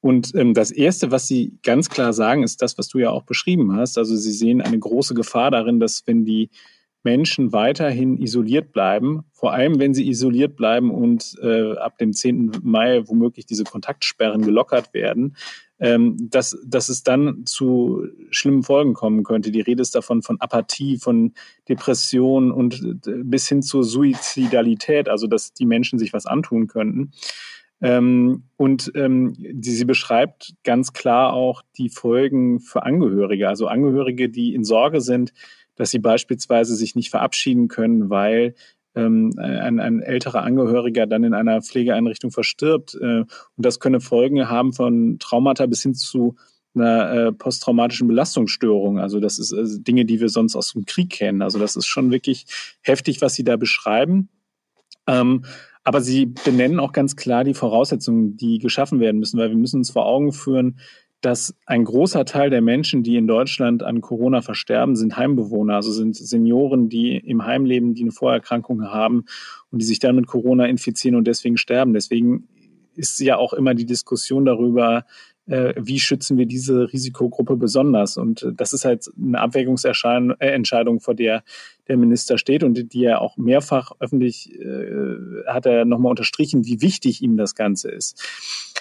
Und 0.00 0.34
ähm, 0.34 0.54
das 0.54 0.70
Erste, 0.70 1.10
was 1.10 1.26
Sie 1.26 1.58
ganz 1.62 1.90
klar 1.90 2.12
sagen, 2.12 2.42
ist 2.42 2.62
das, 2.62 2.78
was 2.78 2.88
du 2.88 2.98
ja 2.98 3.10
auch 3.10 3.24
beschrieben 3.24 3.76
hast. 3.76 3.98
Also 3.98 4.16
Sie 4.16 4.32
sehen 4.32 4.62
eine 4.62 4.78
große 4.78 5.12
Gefahr 5.14 5.50
darin, 5.50 5.78
dass 5.78 6.04
wenn 6.06 6.24
die 6.24 6.48
Menschen 7.02 7.52
weiterhin 7.52 8.18
isoliert 8.18 8.72
bleiben, 8.72 9.24
vor 9.32 9.52
allem 9.52 9.78
wenn 9.78 9.94
sie 9.94 10.08
isoliert 10.08 10.56
bleiben 10.56 10.90
und 10.90 11.34
äh, 11.42 11.72
ab 11.76 11.96
dem 11.98 12.12
10. 12.12 12.52
Mai 12.62 13.02
womöglich 13.06 13.46
diese 13.46 13.64
Kontaktsperren 13.64 14.42
gelockert 14.42 14.92
werden, 14.92 15.36
ähm, 15.80 16.16
dass, 16.30 16.58
dass 16.64 16.90
es 16.90 17.02
dann 17.02 17.46
zu 17.46 18.06
schlimmen 18.30 18.62
Folgen 18.62 18.92
kommen 18.92 19.24
könnte. 19.24 19.50
Die 19.50 19.62
Rede 19.62 19.80
ist 19.80 19.94
davon 19.94 20.22
von 20.22 20.40
Apathie, 20.40 20.98
von 20.98 21.32
Depression 21.68 22.52
und 22.52 23.00
äh, 23.06 23.12
bis 23.24 23.48
hin 23.48 23.62
zur 23.62 23.82
Suizidalität, 23.82 25.08
also 25.08 25.26
dass 25.26 25.54
die 25.54 25.66
Menschen 25.66 25.98
sich 25.98 26.12
was 26.12 26.26
antun 26.26 26.66
könnten. 26.66 27.12
Ähm, 27.80 28.42
und 28.56 28.92
ähm, 28.94 29.34
die, 29.38 29.70
sie 29.70 29.86
beschreibt 29.86 30.54
ganz 30.64 30.92
klar 30.92 31.32
auch 31.32 31.62
die 31.78 31.88
Folgen 31.88 32.60
für 32.60 32.82
Angehörige, 32.82 33.48
also 33.48 33.66
Angehörige, 33.66 34.28
die 34.28 34.54
in 34.54 34.64
Sorge 34.64 35.00
sind, 35.00 35.32
dass 35.76 35.90
sie 35.90 35.98
beispielsweise 35.98 36.74
sich 36.74 36.94
nicht 36.94 37.08
verabschieden 37.08 37.68
können, 37.68 38.10
weil 38.10 38.54
ähm, 38.94 39.32
ein, 39.38 39.80
ein 39.80 40.00
älterer 40.00 40.42
Angehöriger 40.42 41.06
dann 41.06 41.24
in 41.24 41.34
einer 41.34 41.62
Pflegeeinrichtung 41.62 42.30
verstirbt. 42.30 42.94
Äh, 42.94 43.20
und 43.20 43.28
das 43.56 43.80
könne 43.80 44.00
Folgen 44.00 44.48
haben 44.48 44.72
von 44.72 45.18
Traumata 45.18 45.66
bis 45.66 45.82
hin 45.82 45.94
zu 45.94 46.36
einer 46.74 47.12
äh, 47.12 47.32
posttraumatischen 47.32 48.08
Belastungsstörung. 48.08 48.98
Also 48.98 49.20
das 49.20 49.38
ist 49.38 49.52
also 49.52 49.78
Dinge, 49.78 50.04
die 50.04 50.20
wir 50.20 50.28
sonst 50.28 50.54
aus 50.56 50.72
dem 50.72 50.86
Krieg 50.86 51.10
kennen. 51.10 51.42
Also 51.42 51.58
das 51.58 51.76
ist 51.76 51.86
schon 51.86 52.10
wirklich 52.10 52.46
heftig, 52.82 53.20
was 53.20 53.34
Sie 53.34 53.44
da 53.44 53.56
beschreiben. 53.56 54.28
Ähm, 55.06 55.44
aber 55.82 56.00
Sie 56.00 56.26
benennen 56.26 56.78
auch 56.78 56.92
ganz 56.92 57.16
klar 57.16 57.42
die 57.42 57.54
Voraussetzungen, 57.54 58.36
die 58.36 58.58
geschaffen 58.58 59.00
werden 59.00 59.18
müssen, 59.18 59.38
weil 59.38 59.50
wir 59.50 59.56
müssen 59.56 59.78
uns 59.78 59.90
vor 59.90 60.06
Augen 60.06 60.32
führen, 60.32 60.78
dass 61.20 61.54
ein 61.66 61.84
großer 61.84 62.24
Teil 62.24 62.50
der 62.50 62.62
Menschen, 62.62 63.02
die 63.02 63.16
in 63.16 63.26
Deutschland 63.26 63.82
an 63.82 64.00
Corona 64.00 64.40
versterben, 64.40 64.96
sind 64.96 65.16
Heimbewohner, 65.16 65.74
also 65.74 65.92
sind 65.92 66.16
Senioren, 66.16 66.88
die 66.88 67.16
im 67.16 67.44
Heim 67.44 67.64
leben, 67.64 67.94
die 67.94 68.02
eine 68.02 68.12
Vorerkrankung 68.12 68.84
haben 68.84 69.24
und 69.70 69.80
die 69.82 69.86
sich 69.86 69.98
dann 69.98 70.16
mit 70.16 70.26
Corona 70.26 70.66
infizieren 70.66 71.16
und 71.16 71.26
deswegen 71.26 71.56
sterben. 71.56 71.92
Deswegen 71.92 72.48
ist 72.94 73.20
ja 73.20 73.36
auch 73.36 73.52
immer 73.52 73.74
die 73.74 73.86
Diskussion 73.86 74.44
darüber, 74.44 75.04
äh, 75.50 75.74
wie 75.76 75.98
schützen 75.98 76.38
wir 76.38 76.46
diese 76.46 76.92
Risikogruppe 76.92 77.56
besonders? 77.56 78.16
Und 78.16 78.42
äh, 78.42 78.52
das 78.54 78.72
ist 78.72 78.84
halt 78.84 79.10
eine 79.20 79.40
Abwägungsentscheidung, 79.40 80.36
äh, 80.38 81.00
vor 81.00 81.14
der 81.14 81.42
der 81.88 81.96
Minister 81.96 82.38
steht 82.38 82.62
und 82.62 82.92
die 82.92 83.04
er 83.04 83.20
auch 83.20 83.36
mehrfach 83.36 83.90
öffentlich 83.98 84.54
äh, 84.54 85.16
hat 85.48 85.66
er 85.66 85.84
nochmal 85.84 86.10
unterstrichen, 86.10 86.64
wie 86.64 86.80
wichtig 86.80 87.20
ihm 87.20 87.36
das 87.36 87.56
Ganze 87.56 87.90
ist. 87.90 88.22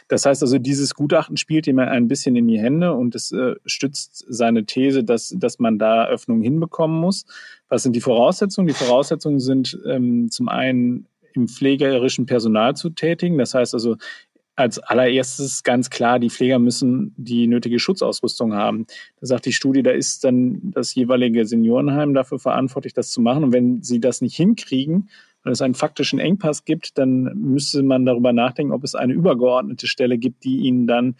Das 0.09 0.27
heißt 0.27 0.43
also, 0.43 0.59
dieses 0.59 0.93
Gutachten 0.93 1.35
spielt 1.35 1.65
ihm 1.65 1.79
ein 1.79 2.07
bisschen 2.07 2.35
in 2.35 2.47
die 2.47 2.59
Hände 2.59 2.93
und 2.93 3.15
es 3.15 3.31
äh, 3.31 3.55
stützt 3.65 4.25
seine 4.29 4.65
These, 4.65 5.03
dass, 5.03 5.33
dass 5.35 5.57
man 5.57 5.79
da 5.79 6.05
Öffnungen 6.05 6.43
hinbekommen 6.43 6.99
muss. 6.99 7.25
Was 7.67 7.81
sind 7.81 7.95
die 7.95 8.01
Voraussetzungen? 8.01 8.67
Die 8.67 8.73
Voraussetzungen 8.75 9.39
sind 9.39 9.79
ähm, 9.87 10.29
zum 10.29 10.47
einen 10.47 11.07
im 11.33 11.47
pflegerischen 11.47 12.25
Personal 12.27 12.75
zu 12.75 12.89
tätigen. 12.91 13.37
Das 13.37 13.53
heißt 13.53 13.73
also, 13.73 13.97
als 14.59 14.77
allererstes 14.77 15.63
ganz 15.63 15.89
klar, 15.89 16.19
die 16.19 16.29
Pfleger 16.29 16.59
müssen 16.59 17.13
die 17.15 17.47
nötige 17.47 17.79
Schutzausrüstung 17.79 18.53
haben. 18.53 18.87
Da 19.21 19.27
sagt 19.27 19.45
die 19.45 19.53
Studie, 19.53 19.83
da 19.83 19.91
ist 19.91 20.25
dann 20.25 20.59
das 20.63 20.93
jeweilige 20.95 21.45
Seniorenheim 21.45 22.13
dafür 22.13 22.39
verantwortlich, 22.39 22.93
das 22.93 23.11
zu 23.11 23.21
machen. 23.21 23.45
Und 23.45 23.53
wenn 23.53 23.81
sie 23.81 24.01
das 24.01 24.19
nicht 24.19 24.35
hinkriegen, 24.35 25.09
weil 25.43 25.53
es 25.53 25.61
einen 25.61 25.75
faktischen 25.75 26.19
Engpass 26.19 26.65
gibt, 26.65 26.97
dann 26.97 27.23
müsste 27.37 27.83
man 27.83 28.05
darüber 28.05 28.33
nachdenken, 28.33 28.73
ob 28.73 28.83
es 28.83 28.95
eine 28.95 29.13
übergeordnete 29.13 29.87
Stelle 29.87 30.17
gibt, 30.17 30.43
die 30.43 30.57
ihnen 30.57 30.87
dann 30.87 31.15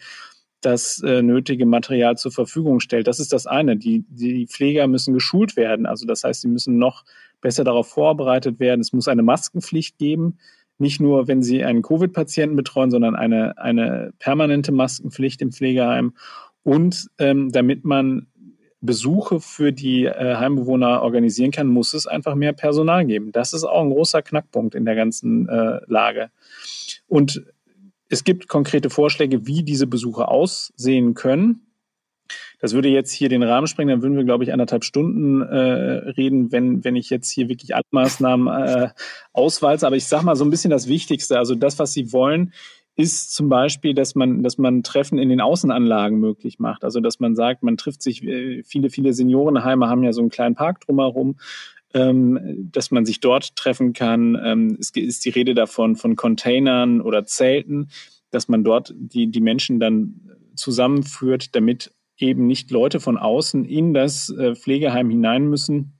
das 0.60 1.02
äh, 1.02 1.22
nötige 1.22 1.64
Material 1.64 2.18
zur 2.18 2.32
Verfügung 2.32 2.80
stellt. 2.80 3.06
Das 3.06 3.20
ist 3.20 3.32
das 3.32 3.46
eine. 3.46 3.78
Die, 3.78 4.04
die 4.10 4.46
Pfleger 4.48 4.86
müssen 4.86 5.14
geschult 5.14 5.56
werden. 5.56 5.86
Also 5.86 6.06
das 6.06 6.24
heißt, 6.24 6.42
sie 6.42 6.48
müssen 6.48 6.76
noch 6.76 7.06
besser 7.40 7.64
darauf 7.64 7.88
vorbereitet 7.88 8.60
werden. 8.60 8.82
Es 8.82 8.92
muss 8.92 9.08
eine 9.08 9.22
Maskenpflicht 9.22 9.96
geben 9.96 10.36
nicht 10.80 11.00
nur, 11.00 11.28
wenn 11.28 11.42
sie 11.42 11.64
einen 11.64 11.82
Covid-Patienten 11.82 12.56
betreuen, 12.56 12.90
sondern 12.90 13.14
eine, 13.14 13.58
eine 13.58 14.12
permanente 14.18 14.72
Maskenpflicht 14.72 15.42
im 15.42 15.52
Pflegeheim 15.52 16.14
und 16.62 17.08
ähm, 17.18 17.50
damit 17.52 17.84
man 17.84 18.26
Besuche 18.80 19.40
für 19.40 19.72
die 19.72 20.06
äh, 20.06 20.36
Heimbewohner 20.36 21.02
organisieren 21.02 21.50
kann, 21.50 21.66
muss 21.66 21.92
es 21.92 22.06
einfach 22.06 22.34
mehr 22.34 22.54
Personal 22.54 23.04
geben. 23.04 23.30
Das 23.30 23.52
ist 23.52 23.64
auch 23.64 23.82
ein 23.82 23.90
großer 23.90 24.22
Knackpunkt 24.22 24.74
in 24.74 24.86
der 24.86 24.94
ganzen 24.94 25.48
äh, 25.48 25.80
Lage. 25.86 26.30
Und 27.06 27.44
es 28.08 28.24
gibt 28.24 28.48
konkrete 28.48 28.88
Vorschläge, 28.88 29.46
wie 29.46 29.62
diese 29.62 29.86
Besuche 29.86 30.28
aussehen 30.28 31.14
können. 31.14 31.66
Das 32.60 32.74
würde 32.74 32.88
jetzt 32.88 33.12
hier 33.12 33.28
den 33.28 33.42
Rahmen 33.42 33.66
sprengen, 33.66 33.90
dann 33.90 34.02
würden 34.02 34.16
wir, 34.16 34.24
glaube 34.24 34.44
ich, 34.44 34.52
anderthalb 34.52 34.84
Stunden 34.84 35.42
äh, 35.42 36.10
reden, 36.10 36.52
wenn, 36.52 36.84
wenn 36.84 36.96
ich 36.96 37.10
jetzt 37.10 37.30
hier 37.30 37.48
wirklich 37.48 37.74
alle 37.74 37.84
Maßnahmen 37.90 38.48
äh, 38.48 38.88
auswalze. 39.32 39.86
Aber 39.86 39.96
ich 39.96 40.06
sage 40.06 40.24
mal 40.24 40.36
so 40.36 40.44
ein 40.44 40.50
bisschen 40.50 40.70
das 40.70 40.88
Wichtigste. 40.88 41.38
Also 41.38 41.54
das, 41.54 41.78
was 41.78 41.92
Sie 41.92 42.12
wollen, 42.12 42.52
ist 42.96 43.34
zum 43.34 43.48
Beispiel, 43.48 43.94
dass 43.94 44.14
man, 44.14 44.42
dass 44.42 44.58
man 44.58 44.82
Treffen 44.82 45.18
in 45.18 45.28
den 45.28 45.40
Außenanlagen 45.40 46.18
möglich 46.18 46.58
macht. 46.58 46.84
Also 46.84 47.00
dass 47.00 47.20
man 47.20 47.34
sagt, 47.34 47.62
man 47.62 47.76
trifft 47.76 48.02
sich, 48.02 48.22
äh, 48.22 48.62
viele, 48.64 48.90
viele 48.90 49.12
Seniorenheime 49.12 49.88
haben 49.88 50.02
ja 50.02 50.12
so 50.12 50.20
einen 50.20 50.30
kleinen 50.30 50.54
Park 50.54 50.80
drumherum, 50.80 51.36
ähm, 51.94 52.68
dass 52.70 52.90
man 52.90 53.06
sich 53.06 53.20
dort 53.20 53.56
treffen 53.56 53.92
kann. 53.92 54.38
Ähm, 54.42 54.76
es 54.78 54.90
ist 54.90 55.24
die 55.24 55.30
Rede 55.30 55.54
davon 55.54 55.96
von 55.96 56.16
Containern 56.16 57.00
oder 57.00 57.24
Zelten, 57.24 57.88
dass 58.30 58.48
man 58.48 58.64
dort 58.64 58.94
die, 58.96 59.28
die 59.28 59.40
Menschen 59.40 59.80
dann 59.80 60.30
zusammenführt, 60.54 61.54
damit 61.56 61.92
eben 62.20 62.46
nicht 62.46 62.70
Leute 62.70 63.00
von 63.00 63.18
außen 63.18 63.64
in 63.64 63.94
das 63.94 64.30
äh, 64.30 64.54
Pflegeheim 64.54 65.10
hinein 65.10 65.46
müssen, 65.46 65.98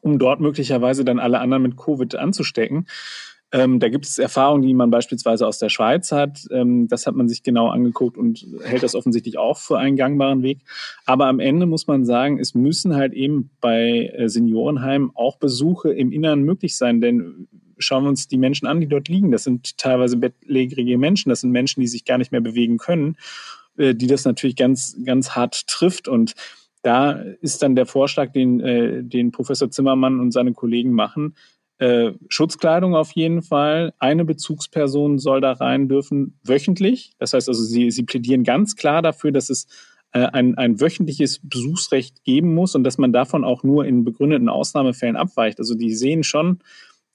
um 0.00 0.18
dort 0.18 0.40
möglicherweise 0.40 1.04
dann 1.04 1.18
alle 1.18 1.40
anderen 1.40 1.62
mit 1.62 1.76
Covid 1.76 2.14
anzustecken. 2.14 2.86
Ähm, 3.52 3.78
da 3.78 3.88
gibt 3.88 4.06
es 4.06 4.18
Erfahrungen, 4.18 4.62
die 4.62 4.74
man 4.74 4.90
beispielsweise 4.90 5.46
aus 5.46 5.58
der 5.58 5.68
Schweiz 5.68 6.10
hat. 6.10 6.46
Ähm, 6.50 6.88
das 6.88 7.06
hat 7.06 7.14
man 7.14 7.28
sich 7.28 7.44
genau 7.44 7.68
angeguckt 7.68 8.18
und 8.18 8.44
hält 8.64 8.82
das 8.82 8.96
offensichtlich 8.96 9.38
auch 9.38 9.56
für 9.56 9.78
einen 9.78 9.96
gangbaren 9.96 10.42
Weg. 10.42 10.58
Aber 11.04 11.26
am 11.26 11.38
Ende 11.38 11.66
muss 11.66 11.86
man 11.86 12.04
sagen, 12.04 12.40
es 12.40 12.54
müssen 12.54 12.96
halt 12.96 13.12
eben 13.12 13.50
bei 13.60 14.12
äh, 14.16 14.28
Seniorenheimen 14.28 15.12
auch 15.14 15.36
Besuche 15.36 15.92
im 15.92 16.10
Inneren 16.10 16.42
möglich 16.42 16.76
sein, 16.76 17.00
denn 17.00 17.46
schauen 17.78 18.04
wir 18.04 18.08
uns 18.08 18.26
die 18.26 18.38
Menschen 18.38 18.66
an, 18.66 18.80
die 18.80 18.88
dort 18.88 19.08
liegen. 19.08 19.30
Das 19.30 19.44
sind 19.44 19.78
teilweise 19.78 20.16
bettlägerige 20.16 20.98
Menschen, 20.98 21.28
das 21.28 21.42
sind 21.42 21.50
Menschen, 21.50 21.80
die 21.80 21.86
sich 21.86 22.04
gar 22.04 22.18
nicht 22.18 22.32
mehr 22.32 22.40
bewegen 22.40 22.78
können. 22.78 23.16
Äh, 23.78 23.94
die 23.94 24.06
das 24.06 24.24
natürlich 24.24 24.56
ganz, 24.56 24.96
ganz 25.04 25.30
hart 25.30 25.66
trifft. 25.66 26.08
Und 26.08 26.34
da 26.82 27.12
ist 27.12 27.62
dann 27.62 27.74
der 27.74 27.86
Vorschlag, 27.86 28.32
den, 28.32 28.60
äh, 28.60 29.02
den 29.02 29.32
Professor 29.32 29.70
Zimmermann 29.70 30.20
und 30.20 30.32
seine 30.32 30.52
Kollegen 30.52 30.92
machen, 30.92 31.34
äh, 31.78 32.12
Schutzkleidung 32.28 32.94
auf 32.94 33.12
jeden 33.12 33.42
Fall. 33.42 33.92
Eine 33.98 34.24
Bezugsperson 34.24 35.18
soll 35.18 35.40
da 35.40 35.52
rein 35.52 35.88
dürfen, 35.88 36.38
wöchentlich. 36.42 37.12
Das 37.18 37.34
heißt 37.34 37.48
also, 37.48 37.62
sie, 37.62 37.90
sie 37.90 38.04
plädieren 38.04 38.44
ganz 38.44 38.76
klar 38.76 39.02
dafür, 39.02 39.30
dass 39.30 39.50
es 39.50 39.66
äh, 40.12 40.20
ein, 40.20 40.56
ein 40.56 40.80
wöchentliches 40.80 41.40
Besuchsrecht 41.42 42.24
geben 42.24 42.54
muss 42.54 42.74
und 42.74 42.84
dass 42.84 42.96
man 42.96 43.12
davon 43.12 43.44
auch 43.44 43.62
nur 43.62 43.84
in 43.84 44.04
begründeten 44.04 44.48
Ausnahmefällen 44.48 45.16
abweicht. 45.16 45.58
Also 45.58 45.74
die 45.74 45.94
sehen 45.94 46.24
schon, 46.24 46.60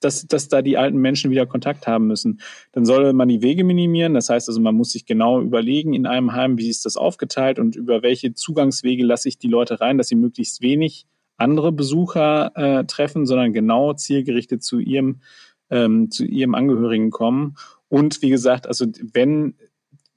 dass, 0.01 0.27
dass 0.27 0.47
da 0.47 0.61
die 0.61 0.77
alten 0.77 0.97
Menschen 0.97 1.31
wieder 1.31 1.45
Kontakt 1.45 1.87
haben 1.87 2.07
müssen. 2.07 2.41
Dann 2.73 2.85
soll 2.85 3.13
man 3.13 3.29
die 3.29 3.41
Wege 3.41 3.63
minimieren. 3.63 4.13
Das 4.13 4.29
heißt 4.29 4.49
also, 4.49 4.59
man 4.59 4.75
muss 4.75 4.91
sich 4.91 5.05
genau 5.05 5.41
überlegen 5.41 5.93
in 5.93 6.05
einem 6.05 6.33
Heim, 6.33 6.57
wie 6.57 6.69
ist 6.69 6.85
das 6.85 6.97
aufgeteilt 6.97 7.59
und 7.59 7.75
über 7.75 8.01
welche 8.01 8.33
Zugangswege 8.33 9.05
lasse 9.05 9.29
ich 9.29 9.37
die 9.37 9.47
Leute 9.47 9.79
rein, 9.79 9.97
dass 9.97 10.09
sie 10.09 10.15
möglichst 10.15 10.61
wenig 10.61 11.05
andere 11.37 11.71
Besucher 11.71 12.51
äh, 12.55 12.85
treffen, 12.85 13.25
sondern 13.25 13.53
genau 13.53 13.93
zielgerichtet 13.93 14.63
zu 14.63 14.79
ihrem, 14.79 15.21
ähm, 15.69 16.11
zu 16.11 16.25
ihrem 16.25 16.55
Angehörigen 16.55 17.09
kommen. 17.09 17.55
Und 17.89 18.21
wie 18.21 18.29
gesagt, 18.29 18.67
also 18.67 18.85
wenn 19.13 19.55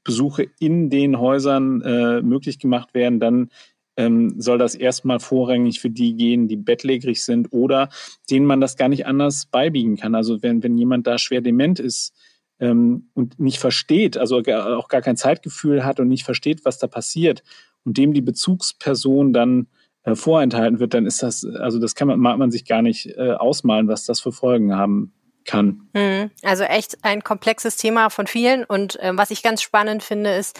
Besuche 0.04 0.46
in 0.60 0.90
den 0.90 1.18
Häusern 1.18 1.80
äh, 1.80 2.20
möglich 2.20 2.58
gemacht 2.58 2.92
werden, 2.92 3.20
dann 3.20 3.48
ähm, 3.96 4.40
soll 4.40 4.59
das 4.59 4.74
erstmal 4.74 5.20
vorrangig 5.20 5.80
für 5.80 5.90
die 5.90 6.14
gehen, 6.16 6.48
die 6.48 6.57
bettlägerig 6.57 7.24
sind 7.24 7.52
oder 7.52 7.88
denen 8.30 8.46
man 8.46 8.61
das 8.61 8.76
gar 8.76 8.88
nicht 8.88 9.07
anders 9.07 9.46
beibiegen 9.46 9.96
kann. 9.96 10.14
Also 10.14 10.42
wenn, 10.42 10.62
wenn 10.62 10.76
jemand 10.76 11.07
da 11.07 11.18
schwer 11.18 11.40
dement 11.40 11.78
ist 11.78 12.12
ähm, 12.59 13.11
und 13.14 13.38
nicht 13.38 13.59
versteht, 13.59 14.16
also 14.16 14.38
auch 14.38 14.88
gar 14.88 15.02
kein 15.02 15.16
Zeitgefühl 15.16 15.85
hat 15.85 16.00
und 16.00 16.09
nicht 16.09 16.24
versteht, 16.24 16.64
was 16.64 16.78
da 16.78 16.87
passiert 16.87 17.42
und 17.85 17.96
dem 17.96 18.12
die 18.12 18.22
Bezugsperson 18.22 19.33
dann 19.33 19.68
äh, 20.02 20.14
vorenthalten 20.14 20.80
wird, 20.80 20.94
dann 20.94 21.07
ist 21.07 21.22
das, 21.22 21.44
also 21.44 21.78
das 21.78 21.94
kann 21.94 22.09
man, 22.09 22.18
mag 22.18 22.38
man 22.38 22.50
sich 22.50 22.64
gar 22.64 22.83
nicht 22.83 23.07
äh, 23.16 23.33
ausmalen, 23.33 23.88
was 23.88 24.04
das 24.04 24.20
für 24.20 24.33
Folgen 24.33 24.74
haben 24.74 25.12
kann. 25.44 25.88
Hm, 25.94 26.30
also 26.42 26.64
echt 26.64 27.04
ein 27.04 27.22
komplexes 27.22 27.76
Thema 27.76 28.11
von 28.11 28.26
vielen. 28.26 28.64
Und 28.64 28.98
äh, 29.00 29.12
was 29.14 29.30
ich 29.30 29.42
ganz 29.42 29.62
spannend 29.62 30.02
finde, 30.02 30.35
ist, 30.35 30.59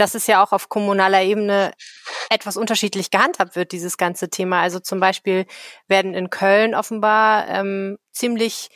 dass 0.00 0.14
es 0.14 0.26
ja 0.26 0.42
auch 0.42 0.52
auf 0.52 0.68
kommunaler 0.68 1.22
Ebene 1.22 1.72
etwas 2.30 2.56
unterschiedlich 2.56 3.10
gehandhabt 3.10 3.56
wird, 3.56 3.72
dieses 3.72 3.96
ganze 3.96 4.30
Thema. 4.30 4.60
Also 4.60 4.80
zum 4.80 5.00
Beispiel 5.00 5.46
werden 5.88 6.14
in 6.14 6.30
Köln 6.30 6.74
offenbar 6.74 7.48
ähm, 7.48 7.98
ziemlich 8.12 8.68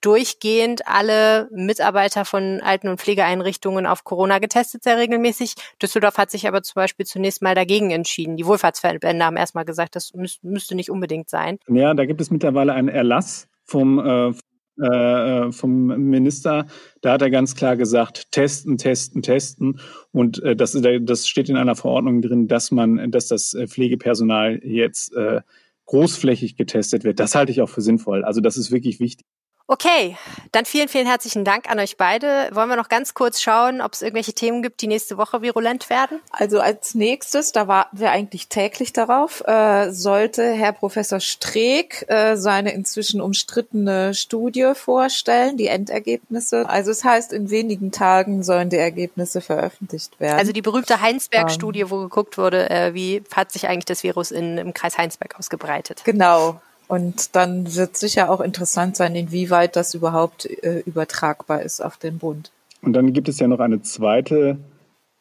durchgehend 0.00 0.86
alle 0.86 1.48
Mitarbeiter 1.50 2.24
von 2.24 2.60
Alten- 2.60 2.88
und 2.88 3.00
Pflegeeinrichtungen 3.00 3.86
auf 3.86 4.04
Corona 4.04 4.38
getestet, 4.38 4.82
sehr 4.82 4.98
regelmäßig. 4.98 5.54
Düsseldorf 5.82 6.18
hat 6.18 6.30
sich 6.30 6.46
aber 6.46 6.62
zum 6.62 6.74
Beispiel 6.74 7.06
zunächst 7.06 7.42
mal 7.42 7.54
dagegen 7.54 7.90
entschieden. 7.90 8.36
Die 8.36 8.46
Wohlfahrtsverbände 8.46 9.24
haben 9.24 9.36
erstmal 9.36 9.64
gesagt, 9.64 9.96
das 9.96 10.12
müsste 10.14 10.74
nicht 10.74 10.90
unbedingt 10.90 11.28
sein. 11.28 11.58
Ja, 11.66 11.94
da 11.94 12.04
gibt 12.04 12.20
es 12.20 12.30
mittlerweile 12.30 12.74
einen 12.74 12.88
Erlass 12.88 13.48
vom, 13.64 13.98
äh, 13.98 14.32
äh, 14.78 15.52
vom 15.52 15.86
Minister, 15.86 16.66
da 17.00 17.12
hat 17.12 17.22
er 17.22 17.30
ganz 17.30 17.54
klar 17.54 17.76
gesagt, 17.76 18.32
testen, 18.32 18.78
testen, 18.78 19.22
testen. 19.22 19.80
Und 20.12 20.42
äh, 20.42 20.56
das, 20.56 20.78
das 21.00 21.28
steht 21.28 21.48
in 21.48 21.56
einer 21.56 21.76
Verordnung 21.76 22.22
drin, 22.22 22.48
dass 22.48 22.70
man, 22.70 23.10
dass 23.10 23.28
das 23.28 23.54
äh, 23.54 23.66
Pflegepersonal 23.66 24.60
jetzt 24.64 25.14
äh, 25.14 25.40
großflächig 25.86 26.56
getestet 26.56 27.04
wird. 27.04 27.20
Das 27.20 27.34
halte 27.34 27.52
ich 27.52 27.62
auch 27.62 27.68
für 27.68 27.80
sinnvoll. 27.80 28.24
Also 28.24 28.40
das 28.40 28.56
ist 28.56 28.70
wirklich 28.70 29.00
wichtig. 29.00 29.24
Okay, 29.68 30.16
dann 30.52 30.64
vielen, 30.64 30.86
vielen 30.88 31.08
herzlichen 31.08 31.44
Dank 31.44 31.68
an 31.68 31.80
euch 31.80 31.96
beide. 31.96 32.50
Wollen 32.52 32.68
wir 32.68 32.76
noch 32.76 32.88
ganz 32.88 33.14
kurz 33.14 33.40
schauen, 33.40 33.80
ob 33.80 33.94
es 33.94 34.02
irgendwelche 34.02 34.32
Themen 34.32 34.62
gibt, 34.62 34.80
die 34.80 34.86
nächste 34.86 35.16
Woche 35.16 35.42
virulent 35.42 35.90
werden? 35.90 36.20
Also 36.30 36.60
als 36.60 36.94
nächstes, 36.94 37.50
da 37.50 37.66
warten 37.66 37.98
wir 37.98 38.12
eigentlich 38.12 38.46
täglich 38.46 38.92
darauf, 38.92 39.42
äh, 39.44 39.90
sollte 39.90 40.52
Herr 40.52 40.70
Professor 40.70 41.18
Streeck 41.18 42.04
äh, 42.08 42.36
seine 42.36 42.74
inzwischen 42.74 43.20
umstrittene 43.20 44.14
Studie 44.14 44.70
vorstellen, 44.74 45.56
die 45.56 45.66
Endergebnisse. 45.66 46.68
Also 46.68 46.92
es 46.92 47.02
heißt, 47.02 47.32
in 47.32 47.50
wenigen 47.50 47.90
Tagen 47.90 48.44
sollen 48.44 48.70
die 48.70 48.76
Ergebnisse 48.76 49.40
veröffentlicht 49.40 50.20
werden. 50.20 50.38
Also 50.38 50.52
die 50.52 50.62
berühmte 50.62 51.00
Heinsberg-Studie, 51.00 51.80
ähm. 51.80 51.90
wo 51.90 51.98
geguckt 52.02 52.38
wurde, 52.38 52.70
äh, 52.70 52.94
wie 52.94 53.24
hat 53.34 53.50
sich 53.50 53.66
eigentlich 53.66 53.86
das 53.86 54.04
Virus 54.04 54.30
in, 54.30 54.58
im 54.58 54.74
Kreis 54.74 54.96
Heinsberg 54.96 55.36
ausgebreitet. 55.36 56.02
Genau, 56.04 56.60
und 56.88 57.34
dann 57.34 57.74
wird 57.74 57.96
sicher 57.96 58.30
auch 58.30 58.40
interessant 58.40 58.96
sein, 58.96 59.14
inwieweit 59.14 59.76
das 59.76 59.94
überhaupt 59.94 60.46
äh, 60.46 60.80
übertragbar 60.86 61.62
ist 61.62 61.80
auf 61.80 61.96
den 61.96 62.18
Bund. 62.18 62.52
Und 62.82 62.92
dann 62.92 63.12
gibt 63.12 63.28
es 63.28 63.38
ja 63.40 63.48
noch 63.48 63.60
eine 63.60 63.82
zweite 63.82 64.58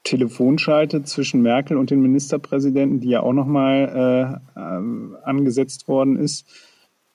Telefonschalte 0.04 1.04
zwischen 1.04 1.42
Merkel 1.42 1.78
und 1.78 1.90
den 1.90 2.02
Ministerpräsidenten, 2.02 3.00
die 3.00 3.10
ja 3.10 3.22
auch 3.22 3.34
nochmal 3.34 4.40
äh, 4.56 4.60
äh, 4.60 5.24
angesetzt 5.24 5.88
worden 5.88 6.18
ist. 6.18 6.46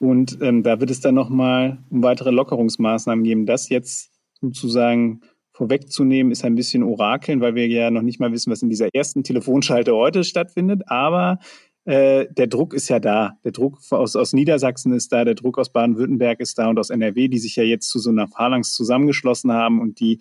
Und 0.00 0.38
ähm, 0.40 0.62
da 0.62 0.80
wird 0.80 0.90
es 0.90 1.00
dann 1.00 1.14
nochmal 1.14 1.78
um 1.90 2.02
weitere 2.02 2.30
Lockerungsmaßnahmen 2.30 3.24
geben. 3.24 3.46
Das 3.46 3.68
jetzt 3.68 4.10
sozusagen 4.40 5.20
vorwegzunehmen, 5.52 6.32
ist 6.32 6.44
ein 6.44 6.54
bisschen 6.54 6.82
orakeln, 6.82 7.40
weil 7.40 7.54
wir 7.54 7.68
ja 7.68 7.90
noch 7.90 8.02
nicht 8.02 8.18
mal 8.18 8.32
wissen, 8.32 8.50
was 8.50 8.62
in 8.62 8.70
dieser 8.70 8.88
ersten 8.94 9.22
Telefonschalte 9.22 9.94
heute 9.94 10.24
stattfindet. 10.24 10.84
Aber 10.86 11.38
äh, 11.84 12.26
der 12.30 12.46
Druck 12.46 12.74
ist 12.74 12.88
ja 12.88 13.00
da. 13.00 13.38
Der 13.44 13.52
Druck 13.52 13.78
aus, 13.90 14.16
aus 14.16 14.32
Niedersachsen 14.32 14.92
ist 14.92 15.12
da, 15.12 15.24
der 15.24 15.34
Druck 15.34 15.58
aus 15.58 15.70
Baden-Württemberg 15.70 16.40
ist 16.40 16.58
da 16.58 16.68
und 16.68 16.78
aus 16.78 16.90
NRW, 16.90 17.28
die 17.28 17.38
sich 17.38 17.56
ja 17.56 17.62
jetzt 17.62 17.88
zu 17.88 17.98
so 17.98 18.10
einer 18.10 18.28
Phalanx 18.28 18.74
zusammengeschlossen 18.74 19.52
haben 19.52 19.80
und 19.80 20.00
die 20.00 20.18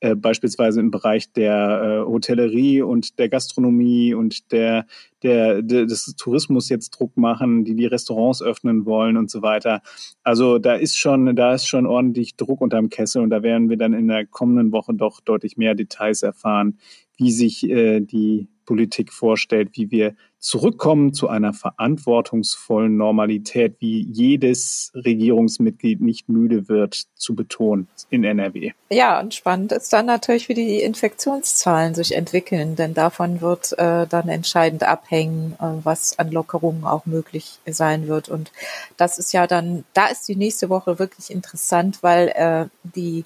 äh, 0.00 0.14
beispielsweise 0.14 0.80
im 0.80 0.90
Bereich 0.90 1.32
der 1.32 2.02
äh, 2.04 2.06
Hotellerie 2.06 2.82
und 2.82 3.18
der 3.18 3.30
Gastronomie 3.30 4.12
und 4.12 4.52
der, 4.52 4.86
der, 5.22 5.62
der, 5.62 5.86
des 5.86 6.14
Tourismus 6.16 6.68
jetzt 6.68 6.90
Druck 6.90 7.16
machen, 7.16 7.64
die 7.64 7.74
die 7.74 7.86
Restaurants 7.86 8.42
öffnen 8.42 8.84
wollen 8.84 9.16
und 9.16 9.30
so 9.30 9.40
weiter. 9.40 9.80
Also 10.22 10.58
da 10.58 10.74
ist 10.74 10.98
schon, 10.98 11.34
da 11.34 11.54
ist 11.54 11.66
schon 11.66 11.86
ordentlich 11.86 12.36
Druck 12.36 12.60
unterm 12.60 12.90
Kessel 12.90 13.22
und 13.22 13.30
da 13.30 13.42
werden 13.42 13.70
wir 13.70 13.78
dann 13.78 13.94
in 13.94 14.08
der 14.08 14.26
kommenden 14.26 14.70
Woche 14.70 14.92
doch 14.92 15.20
deutlich 15.20 15.56
mehr 15.56 15.74
Details 15.74 16.22
erfahren, 16.22 16.78
wie 17.16 17.30
sich 17.30 17.66
äh, 17.68 18.00
die 18.00 18.48
Politik 18.66 19.12
vorstellt, 19.12 19.70
wie 19.72 19.90
wir 19.90 20.14
zurückkommen 20.38 21.14
zu 21.14 21.28
einer 21.28 21.52
verantwortungsvollen 21.52 22.96
Normalität, 22.96 23.76
wie 23.78 24.02
jedes 24.02 24.92
Regierungsmitglied 24.94 26.00
nicht 26.00 26.28
müde 26.28 26.68
wird 26.68 27.06
zu 27.14 27.34
betonen 27.34 27.88
in 28.10 28.24
NRW. 28.24 28.72
Ja, 28.90 29.20
und 29.20 29.34
spannend 29.34 29.72
ist 29.72 29.85
dann 29.92 30.06
natürlich, 30.06 30.48
wie 30.48 30.54
die 30.54 30.82
Infektionszahlen 30.82 31.94
sich 31.94 32.14
entwickeln, 32.14 32.76
denn 32.76 32.94
davon 32.94 33.40
wird 33.40 33.72
äh, 33.78 34.06
dann 34.06 34.28
entscheidend 34.28 34.84
abhängen, 34.84 35.56
äh, 35.60 35.84
was 35.84 36.18
an 36.18 36.30
Lockerungen 36.30 36.84
auch 36.84 37.06
möglich 37.06 37.58
sein 37.66 38.08
wird. 38.08 38.28
Und 38.28 38.52
das 38.96 39.18
ist 39.18 39.32
ja 39.32 39.46
dann, 39.46 39.84
da 39.94 40.06
ist 40.06 40.28
die 40.28 40.36
nächste 40.36 40.68
Woche 40.68 40.98
wirklich 40.98 41.30
interessant, 41.30 42.02
weil 42.02 42.28
äh, 42.28 42.66
die 42.82 43.24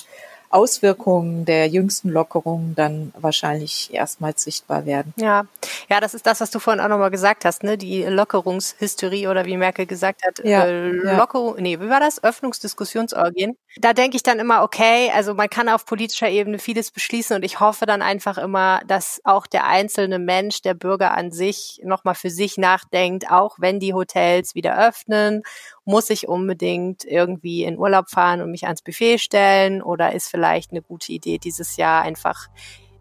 Auswirkungen 0.50 1.44
der 1.44 1.68
jüngsten 1.68 2.10
Lockerungen 2.10 2.74
dann 2.74 3.12
wahrscheinlich 3.16 3.94
erstmals 3.94 4.42
sichtbar 4.42 4.84
werden. 4.84 5.14
Ja, 5.16 5.44
ja, 5.88 6.00
das 6.00 6.12
ist 6.12 6.26
das, 6.26 6.40
was 6.40 6.50
du 6.50 6.58
vorhin 6.58 6.80
auch 6.82 6.88
nochmal 6.88 7.12
gesagt 7.12 7.44
hast, 7.44 7.62
ne? 7.62 7.78
Die 7.78 8.02
Lockerungshysterie 8.02 9.28
oder 9.28 9.46
wie 9.46 9.56
Merkel 9.56 9.86
gesagt 9.86 10.22
hat, 10.26 10.44
ja, 10.44 10.64
äh, 10.66 10.90
Lockerung, 10.90 11.56
ja. 11.56 11.62
nee, 11.62 11.80
wie 11.80 11.88
war 11.88 12.00
das? 12.00 12.22
Öffnungsdiskussionsorgien. 12.22 13.56
Da 13.76 13.92
denke 13.92 14.16
ich 14.16 14.24
dann 14.24 14.40
immer, 14.40 14.64
okay, 14.64 15.12
also 15.14 15.34
man 15.34 15.48
kann 15.48 15.68
auf 15.68 15.86
politischer 15.86 16.28
Ebene 16.28 16.58
vieles 16.58 16.90
beschließen 16.90 17.36
und 17.36 17.44
ich 17.44 17.60
hoffe 17.60 17.86
dann 17.86 18.02
einfach 18.02 18.36
immer, 18.36 18.80
dass 18.88 19.20
auch 19.22 19.46
der 19.46 19.66
einzelne 19.66 20.18
Mensch, 20.18 20.62
der 20.62 20.74
Bürger 20.74 21.16
an 21.16 21.30
sich 21.30 21.80
nochmal 21.84 22.16
für 22.16 22.30
sich 22.30 22.58
nachdenkt, 22.58 23.30
auch 23.30 23.56
wenn 23.60 23.78
die 23.78 23.94
Hotels 23.94 24.56
wieder 24.56 24.76
öffnen 24.76 25.42
muss 25.90 26.08
ich 26.08 26.28
unbedingt 26.28 27.04
irgendwie 27.04 27.64
in 27.64 27.76
Urlaub 27.76 28.08
fahren 28.08 28.40
und 28.40 28.52
mich 28.52 28.64
ans 28.64 28.82
Buffet 28.82 29.18
stellen 29.18 29.82
oder 29.82 30.12
ist 30.12 30.28
vielleicht 30.28 30.70
eine 30.70 30.82
gute 30.82 31.12
Idee 31.12 31.38
dieses 31.38 31.76
Jahr 31.76 32.02
einfach 32.02 32.48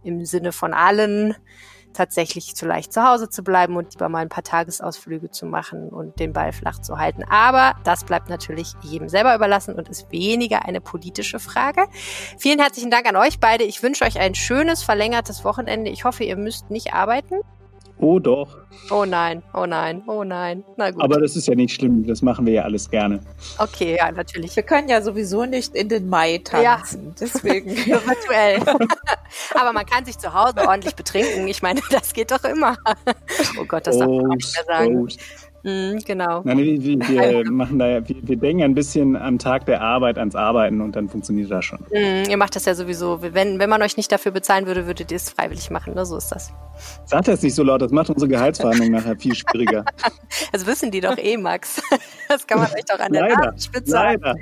im 0.03 0.25
Sinne 0.25 0.51
von 0.51 0.73
allen 0.73 1.35
tatsächlich 1.93 2.55
zu 2.55 2.65
leicht 2.65 2.93
zu 2.93 3.03
Hause 3.03 3.29
zu 3.29 3.43
bleiben 3.43 3.75
und 3.75 3.93
lieber 3.93 4.09
mal 4.09 4.19
ein 4.19 4.29
paar 4.29 4.43
Tagesausflüge 4.43 5.31
zu 5.31 5.45
machen 5.45 5.89
und 5.89 6.19
den 6.19 6.33
Ball 6.33 6.51
flach 6.51 6.79
zu 6.79 6.97
halten. 6.97 7.23
Aber 7.29 7.75
das 7.83 8.03
bleibt 8.03 8.29
natürlich 8.29 8.73
jedem 8.83 9.09
selber 9.09 9.35
überlassen 9.35 9.75
und 9.75 9.89
ist 9.89 10.11
weniger 10.11 10.65
eine 10.65 10.81
politische 10.81 11.39
Frage. 11.39 11.85
Vielen 12.37 12.59
herzlichen 12.59 12.91
Dank 12.91 13.07
an 13.07 13.15
euch 13.15 13.39
beide. 13.39 13.63
Ich 13.63 13.83
wünsche 13.83 14.05
euch 14.05 14.19
ein 14.19 14.35
schönes, 14.35 14.83
verlängertes 14.83 15.43
Wochenende. 15.43 15.91
Ich 15.91 16.05
hoffe, 16.05 16.23
ihr 16.23 16.37
müsst 16.37 16.69
nicht 16.69 16.93
arbeiten. 16.93 17.41
Oh 18.01 18.17
doch. 18.17 18.59
Oh 18.91 19.03
nein, 19.03 19.43
oh 19.53 19.65
nein, 19.65 20.01
oh 20.07 20.23
nein. 20.23 20.63
Na 20.77 20.89
gut. 20.89 21.03
Aber 21.03 21.19
das 21.19 21.35
ist 21.35 21.47
ja 21.47 21.55
nicht 21.55 21.75
schlimm, 21.75 22.07
das 22.07 22.21
machen 22.21 22.45
wir 22.45 22.53
ja 22.53 22.63
alles 22.63 22.89
gerne. 22.89 23.19
Okay, 23.57 23.97
ja, 23.97 24.09
natürlich. 24.09 24.55
Wir 24.55 24.63
können 24.63 24.87
ja 24.87 25.01
sowieso 25.01 25.43
nicht 25.43 25.75
in 25.75 25.89
den 25.89 26.07
Mai 26.07 26.37
tanzen, 26.37 27.03
ja. 27.07 27.13
deswegen. 27.19 27.75
virtuell. 27.75 28.61
Aber 29.53 29.73
man 29.73 29.85
kann 29.85 30.05
sich 30.05 30.17
zu 30.17 30.33
Hause 30.33 30.65
ordentlich 30.65 30.95
betrinken. 30.95 31.47
Ich 31.49 31.61
meine, 31.61 31.81
das 31.91 32.13
geht 32.13 32.31
doch 32.31 32.43
immer. 32.43 32.77
Oh 33.59 33.65
Gott, 33.65 33.87
das 33.87 33.97
darf 33.97 34.07
man 34.07 34.29
nicht 34.29 34.53
mehr 34.55 34.65
sagen. 34.65 34.97
Oh. 34.97 35.07
Mhm, 35.63 35.99
genau. 36.05 36.41
Nein, 36.43 36.57
wir, 36.57 36.83
wir 36.83 37.51
machen 37.51 37.79
da 37.79 37.87
ja, 37.87 38.07
wir, 38.07 38.15
wir, 38.21 38.37
denken 38.37 38.63
ein 38.63 38.75
bisschen 38.75 39.15
am 39.15 39.37
Tag 39.39 39.65
der 39.65 39.81
Arbeit 39.81 40.17
ans 40.17 40.35
Arbeiten 40.35 40.81
und 40.81 40.95
dann 40.95 41.09
funktioniert 41.09 41.51
das 41.51 41.65
schon. 41.65 41.79
Mhm, 41.91 42.29
ihr 42.29 42.37
macht 42.37 42.55
das 42.55 42.65
ja 42.65 42.75
sowieso. 42.75 43.21
Wenn, 43.21 43.59
wenn 43.59 43.69
man 43.69 43.81
euch 43.81 43.97
nicht 43.97 44.11
dafür 44.11 44.31
bezahlen 44.31 44.65
würde, 44.67 44.87
würdet 44.87 45.11
ihr 45.11 45.17
es 45.17 45.29
freiwillig 45.29 45.69
machen. 45.69 45.95
Ne? 45.95 46.05
So 46.05 46.17
ist 46.17 46.29
das. 46.29 46.53
Sagt 47.05 47.27
das 47.27 47.41
nicht 47.41 47.55
so 47.55 47.63
laut, 47.63 47.81
das 47.81 47.91
macht 47.91 48.09
unsere 48.09 48.29
Gehaltsverhandlung 48.29 48.91
nachher 48.91 49.17
viel 49.17 49.35
schwieriger. 49.35 49.85
Das 50.51 50.65
wissen 50.65 50.89
die 50.89 51.01
doch 51.01 51.17
eh, 51.17 51.37
Max. 51.37 51.81
Das 52.27 52.47
kann 52.47 52.59
man 52.59 52.67
euch 52.67 52.85
doch 52.85 52.99
an 52.99 53.11
der 53.11 53.21
leider, 53.21 53.53
Spitze 53.59 53.93
Leider. 53.93 54.35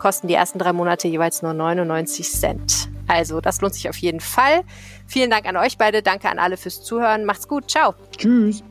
kosten 0.00 0.26
die 0.26 0.34
ersten 0.34 0.58
drei 0.58 0.72
Monate 0.72 1.06
jeweils 1.06 1.42
nur 1.42 1.54
99 1.54 2.28
Cent. 2.28 2.88
Also 3.06 3.40
das 3.40 3.60
lohnt 3.60 3.74
sich 3.74 3.88
auf 3.88 3.96
jeden 3.98 4.20
Fall. 4.20 4.62
Vielen 5.06 5.30
Dank 5.30 5.46
an 5.46 5.56
euch 5.56 5.78
beide. 5.78 6.02
Danke 6.02 6.28
an 6.28 6.40
alle 6.40 6.56
fürs 6.56 6.82
Zuhören. 6.82 7.24
Macht's 7.24 7.46
gut. 7.46 7.70
Ciao. 7.70 7.94
Tschüss. 8.16 8.64